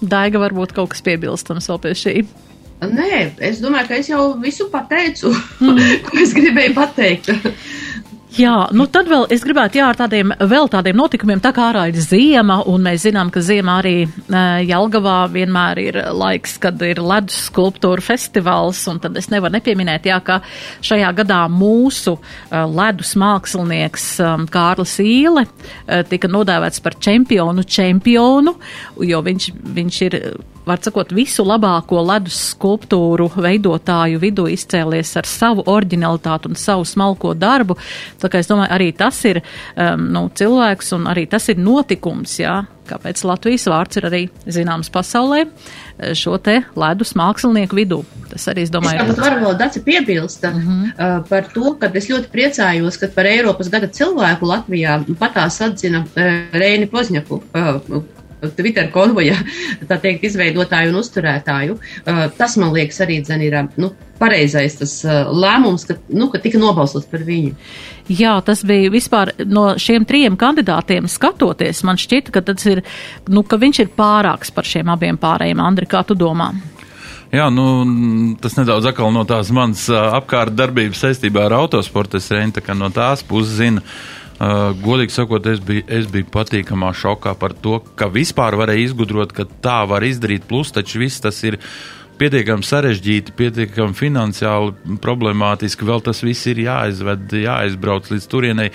[0.00, 2.14] Daiga varbūt kaut kas piebilstams vēl pie šī.
[2.80, 5.80] Nē, es domāju, ka es jau visu pateicu, mm.
[6.06, 7.28] ko es gribēju pateikt.
[8.30, 11.88] Jā, nu tad vēl es gribētu jā, ar tādiem vēl tādiem notikumiem, tā kā ārā
[11.90, 13.94] ir ziema, un mēs zinām, ka ziemā arī
[14.68, 20.20] Jelgavā vienmēr ir laiks, kad ir ledus skulptūra festivāls, un tad es nevaru nepieminēt, jā,
[20.22, 20.38] ka
[20.86, 22.20] šajā gadā mūsu
[22.50, 24.06] ledus mākslinieks
[24.54, 25.48] Kārlis Īle
[26.12, 28.54] tika nodēvēts par čempionu čempionu,
[29.10, 30.18] jo viņš, viņš ir
[30.70, 37.34] var sakot, visu labāko ledus skulptūru veidotāju vidū izcēlies ar savu originalitāti un savu smalko
[37.38, 37.76] darbu.
[38.20, 42.38] Tā kā es domāju, arī tas ir um, nu, cilvēks un arī tas ir notikums,
[42.40, 42.60] jā,
[42.90, 45.44] kāpēc Latvijas vārds ir arī zināms pasaulē
[46.16, 48.00] šo te ledus mākslinieku vidū.
[48.30, 49.12] Tas arī, es domāju, ir.
[49.12, 50.86] Es varu vēl daci piebilst uh -huh.
[50.92, 56.04] uh, par to, ka es ļoti priecājos, ka par Eiropas gada cilvēku Latvijā patās atzina
[56.04, 58.02] uh, Reini Pozņaku, uh,
[58.56, 59.36] Twitter konvoja,
[59.88, 61.76] tā teikt, izveidotāju un uzturētāju.
[62.04, 66.40] Uh, tas, man liekas, arī dzen ir nu, pareizais tas uh, lēmums, ka, nu, ka
[66.42, 67.54] tika nobalsots par viņu.
[68.10, 71.84] Jā, tas bija vispār no šiem trijiem kandidātiem skatoties.
[71.86, 72.82] Man šķita, ka, ir,
[73.30, 75.62] nu, ka viņš ir pārāks par šiem abiem pārējiem.
[75.62, 76.50] Andri, kā tu domā?
[77.30, 77.64] Jā, nu,
[78.42, 82.18] tas nedaudz atkal no tās manas uh, apkārt darbības saistībā ar autosportu.
[82.18, 83.84] Es reizē tā kā no tās puses zinu.
[83.84, 88.86] Uh, Uh, godīgi sakot, es biju, es biju patīkamā šokā par to, ka vispār varēja
[88.86, 90.46] izgudrot, ka tā var izdarīt.
[90.48, 91.58] Plus, taču viss tas ir
[92.20, 95.84] pietiekami sarežģīti, pietiekami finansiāli problemātiski.
[95.88, 98.70] Vēl tas viss ir jāizved, jāizbrauc līdz turienei.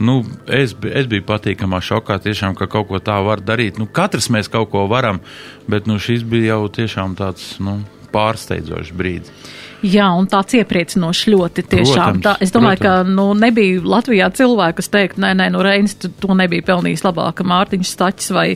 [0.00, 3.76] Nu, es, es biju patīkamā šokā, tiešām, ka kaut ko tā var darīt.
[3.80, 5.20] Nu, katrs mēs kaut ko varam,
[5.68, 7.82] bet nu, šis bija jau tiešām tāds nu,
[8.16, 9.60] pārsteidzošs brīdis.
[9.82, 12.20] Jā, un tāds iepriecinošs ļoti tiešām.
[12.20, 13.08] Protams, tā, es domāju, protams.
[13.08, 17.42] ka nu, nebija Latvijā cilvēku, kas teikt, nē, nē, nu Reinis to nebija pelnījis labāk,
[17.50, 18.46] Mārtiņš Staķis vai,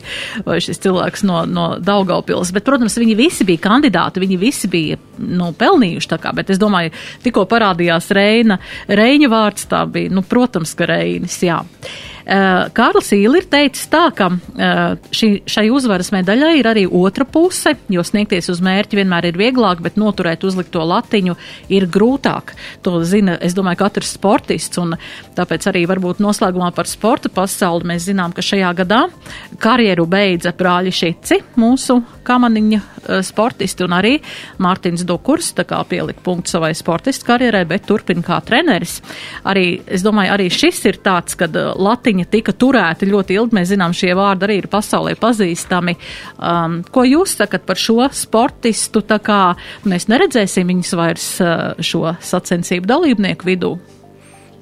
[0.47, 2.53] vai šis cilvēks no, no Daugaupils.
[2.55, 6.61] Bet, protams, viņi visi bija kandidāti, viņi visi bija nu, pelnījuši tā kā, bet es
[6.61, 11.59] domāju, tikko parādījās Reina, Reiņa vārds, tā bija, nu, protams, ka Reinis, jā.
[12.27, 17.23] Eh, Kārlis Īli ir teicis tā, ka eh, šī, šai uzvaras medaļai ir arī otra
[17.23, 21.37] puse, jo sniegties uz mērķi vienmēr ir vieglāk, bet noturēt uzlikto latiņu
[21.71, 22.51] ir grūtāk.
[22.83, 24.97] To zina, es domāju, katrs sportists, un
[25.37, 29.05] tāpēc arī varbūt noslēgumā par sporta pasauli mēs zinām, ka šajā gadā
[29.63, 34.17] karjeru beidza brāļi Šici, mūsu kamaniņa eh, sportisti, un arī
[34.63, 38.99] Mārtiņš Dukurs, tā kā pielika punktu savai sportistu karjerai, bet turpina kā treneris.
[39.47, 43.55] Arī, es domāju, arī šis ir tāds, kad latiņa viņa tika turēti ļoti ilgi.
[43.55, 45.95] Mēs zinām, šie vārdi arī ir pasaulē pazīstami.
[46.37, 49.01] Um, ko jūs sakat par šo sportistu?
[49.05, 49.55] Tā kā
[49.85, 53.77] mēs neredzēsim viņus vairs uh, šo sacensību dalībnieku vidū.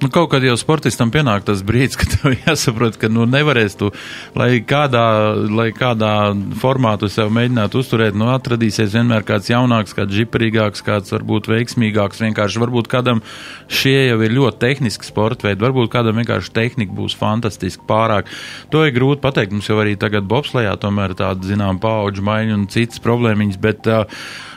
[0.01, 3.91] Nu, kaut kad jau sportistam pienāk tas brīdis, kad tev jāsaprot, ka nu, nevarēs tu,
[4.35, 5.05] lai kādā,
[5.47, 6.11] lai kādā
[6.59, 12.19] formā tu sev mēģinātu uzturēt, nu, atradīsies vienmēr kāds jaunāks, kāds žiperīgāks, kāds varbūt veiksmīgāks.
[12.25, 13.21] Vienkārši varbūt kādam
[13.71, 18.27] šie jau ir ļoti tehniski sporta veidi, varbūt kādam vienkārši tehnika būs fantastiski pārāk.
[18.75, 19.55] To ir grūti pateikt.
[19.55, 24.03] Mums jau arī tagad bobslējā tomēr tāda, zinām, paudžu maiņa un citas problēmiņas, bet uh,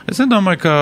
[0.08, 0.74] Es nedomāju, ka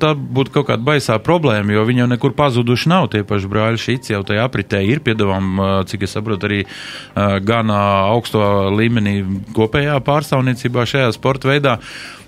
[0.00, 3.10] tā būtu kaut kāda baisā problēma, jo viņi jau nekur pazuduši nav.
[3.12, 5.60] Tie paši brāļi šīs jau tajā apritē ir piedāvām,
[5.90, 6.62] cik es saprotu, arī
[7.44, 8.40] gan augsto
[8.72, 9.18] līmenī
[9.56, 11.76] kopējā pārstāvniecībā šajā sporta veidā.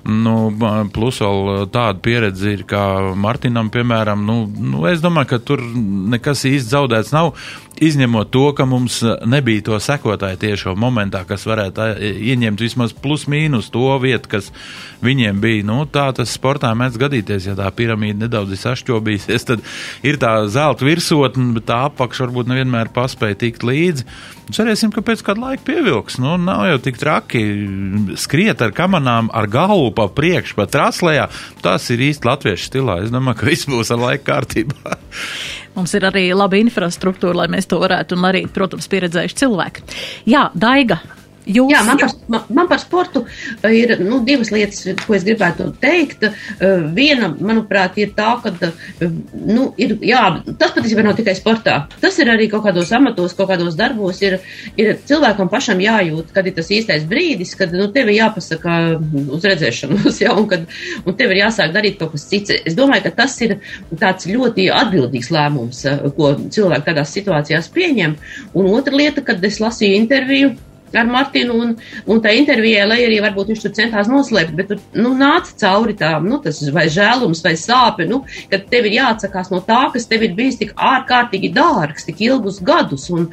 [0.02, 0.50] Nu,
[0.90, 4.24] plus vēl tāda pieredze ir, kā Martinam, piemēram.
[4.26, 7.36] Nu, nu, es domāju, ka tur nekas īsti zaudēts nav,
[7.82, 13.70] izņemot to, ka mums nebija to sekotāju tiešo momentā, kas varētu ieņemt vismaz plus mīnus
[13.74, 14.50] to vietu, kas
[15.06, 15.66] viņiem bija.
[15.70, 19.64] Nu, tā tas sportā mēdz gadīties, ja tā piramīda nedaudz ir sašķobīsies, tad
[20.06, 24.06] ir tā zelta virsotne, bet tā apakša varbūt nevienmēr paspēja tikt līdzi.
[24.52, 26.18] Cerēsim, ka pēc kāda laika pievilks.
[26.20, 27.42] Nu, nav jau tik traki
[28.20, 31.28] skriet ar kamanām, ar galvu pa priekšu, pa traslējā.
[31.64, 33.00] Tas ir īsti latviešu stilā.
[33.04, 34.98] Es domāju, ka viss būs ar laika kārtībā.
[35.76, 39.84] Mums ir arī laba infrastruktūra, lai mēs to varētu, un arī, protams, pieredzējuši cilvēki.
[40.28, 41.00] Jā, Daiga,
[41.42, 41.72] Jūs...
[41.72, 45.72] Jā, man par, man, man par sportu eh, ir nu, divas lietas, ko es gribētu
[45.82, 46.28] teikt.
[46.28, 50.22] Eh, viena, manuprāt, ir tā, ka eh, nu, ir, jā,
[50.60, 51.80] tas patiesībā nav tikai sportā.
[52.02, 54.22] Tas ir arī kaut kādos amatos, kaut kādos darbos.
[54.22, 54.38] Ir,
[54.78, 58.78] ir cilvēkam pašam jājūt, kad ir tas īstais brīdis, kad nu, tev ir jāpasaka
[59.34, 60.70] uz redzēšanos, jā, un, kad,
[61.02, 62.54] un tev ir jāsāk darīt kaut kas cits.
[62.62, 63.58] Es domāju, ka tas ir
[63.98, 68.20] tāds ļoti atbildīgs lēmums, ko cilvēki tādās situācijās pieņem.
[68.54, 70.54] Un otra lieta, kad es lasīju interviju
[70.98, 71.74] ar Martinu, un,
[72.10, 75.96] un tā intervijā, lai arī varbūt viņš tur centās noslēpt, bet tur, nu, nāca cauri
[75.98, 78.22] tām, nu, tas vai žēlums, vai sāpe, nu,
[78.52, 82.62] kad tev ir jāatsakās no tā, kas tev ir bijis tik ārkārtīgi dārgs, tik ilgus
[82.64, 83.28] gadus, un,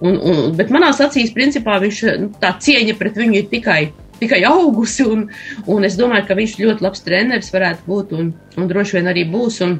[0.00, 3.82] un, un bet manās acīs, principā, viņš, nu, tā cieņa pret viņu ir tikai
[4.18, 5.28] tikai augusi, un,
[5.70, 9.22] un es domāju, ka viņš ļoti labs treneris varētu būt, un, un droši vien arī
[9.30, 9.60] būs.
[9.62, 9.76] Un,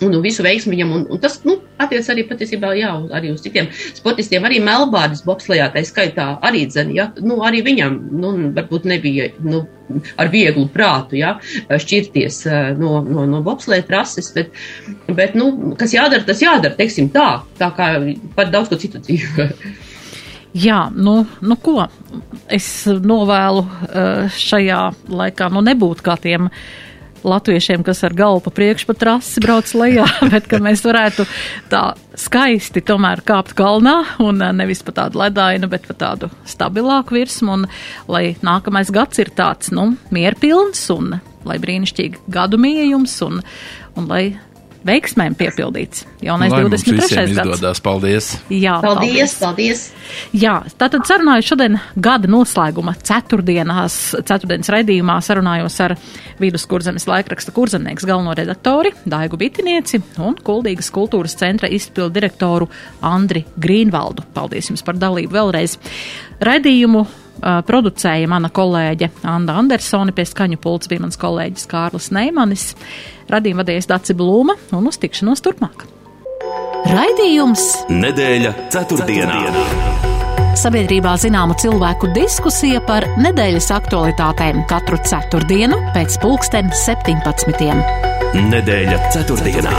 [0.00, 0.92] un, un visu veiksmu viņam.
[0.96, 4.46] Un, un tas nu, attiec arī patiesībā jā, arī uz citiem sportistiem.
[4.46, 9.64] Arī Melbārdas bobslējā tā skaitā arī dzene, ja, nu, arī viņam nu, varbūt nebija nu,
[10.20, 11.34] ar vieglu prātu ja,
[11.68, 14.54] šķirties eh, no, no, no bobslēja trases, bet,
[15.10, 17.92] bet nu, kas jādara, tas jādara, teiksim tā, tā kā
[18.36, 19.50] par daudz ko citu dzīvē.
[20.50, 21.84] Jā, nu, nu ko,
[22.50, 24.80] es novēlu eh, šajā
[25.14, 26.62] laikā, nu nebūt kā tiem uh,
[27.26, 31.26] latviešiem, kas ar galvu pa priekšu pa trasi brauc lejā, bet ka mēs varētu
[31.72, 31.82] tā
[32.18, 37.58] skaisti tomēr kāpt kalnā un eh, nevis pa tādu ledainu, bet pa tādu stabilāku virsmu
[37.58, 37.66] un
[38.10, 43.40] lai nākamais gads ir tāds, nu, mierpilns un lai brīnišķīgi gadu mījums un,
[43.96, 44.24] un lai
[44.86, 46.04] veiksmēm piepildīts.
[46.24, 47.34] Jaunais Lai 23.
[47.36, 47.80] gads.
[47.84, 48.30] Paldies!
[48.52, 49.84] Jā, paldies, paldies!
[50.36, 55.96] Jā, tātad sarunāju šodien gada noslēguma ceturtdienās, ceturtdienas raidījumā sarunājos ar
[56.40, 62.70] viduskurzemes laikraksta kurzemnieks galveno redaktori Daigu Bitinieci un Kuldīgas kultūras centra izpildu direktoru
[63.06, 64.26] Andri Grīnvaldu.
[64.34, 65.76] Paldies jums par dalību vēlreiz.
[66.40, 67.04] Raidījumu
[67.40, 72.70] producēja mana kolēģe Anna Andersone, pie skaņu pults bija mans kolēģis Kārlis Neimanis,
[73.30, 75.86] radījuma vadījis Daci Blūma un uz tikšanos turpmāk.
[76.90, 79.42] Raidījums Nedēļa ceturtdienā.
[80.60, 87.70] Sabiedrībā zināma cilvēku diskusija par nedēļas aktualitātēm katru ceturtdienu pēc pulksten 17.
[88.50, 89.76] Nedēļa ceturtdienā.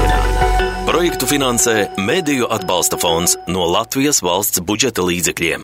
[0.87, 5.59] Projektu finansē Mēdīju atbalsta fonds no Latvijas valsts budžeta līdzekļiem.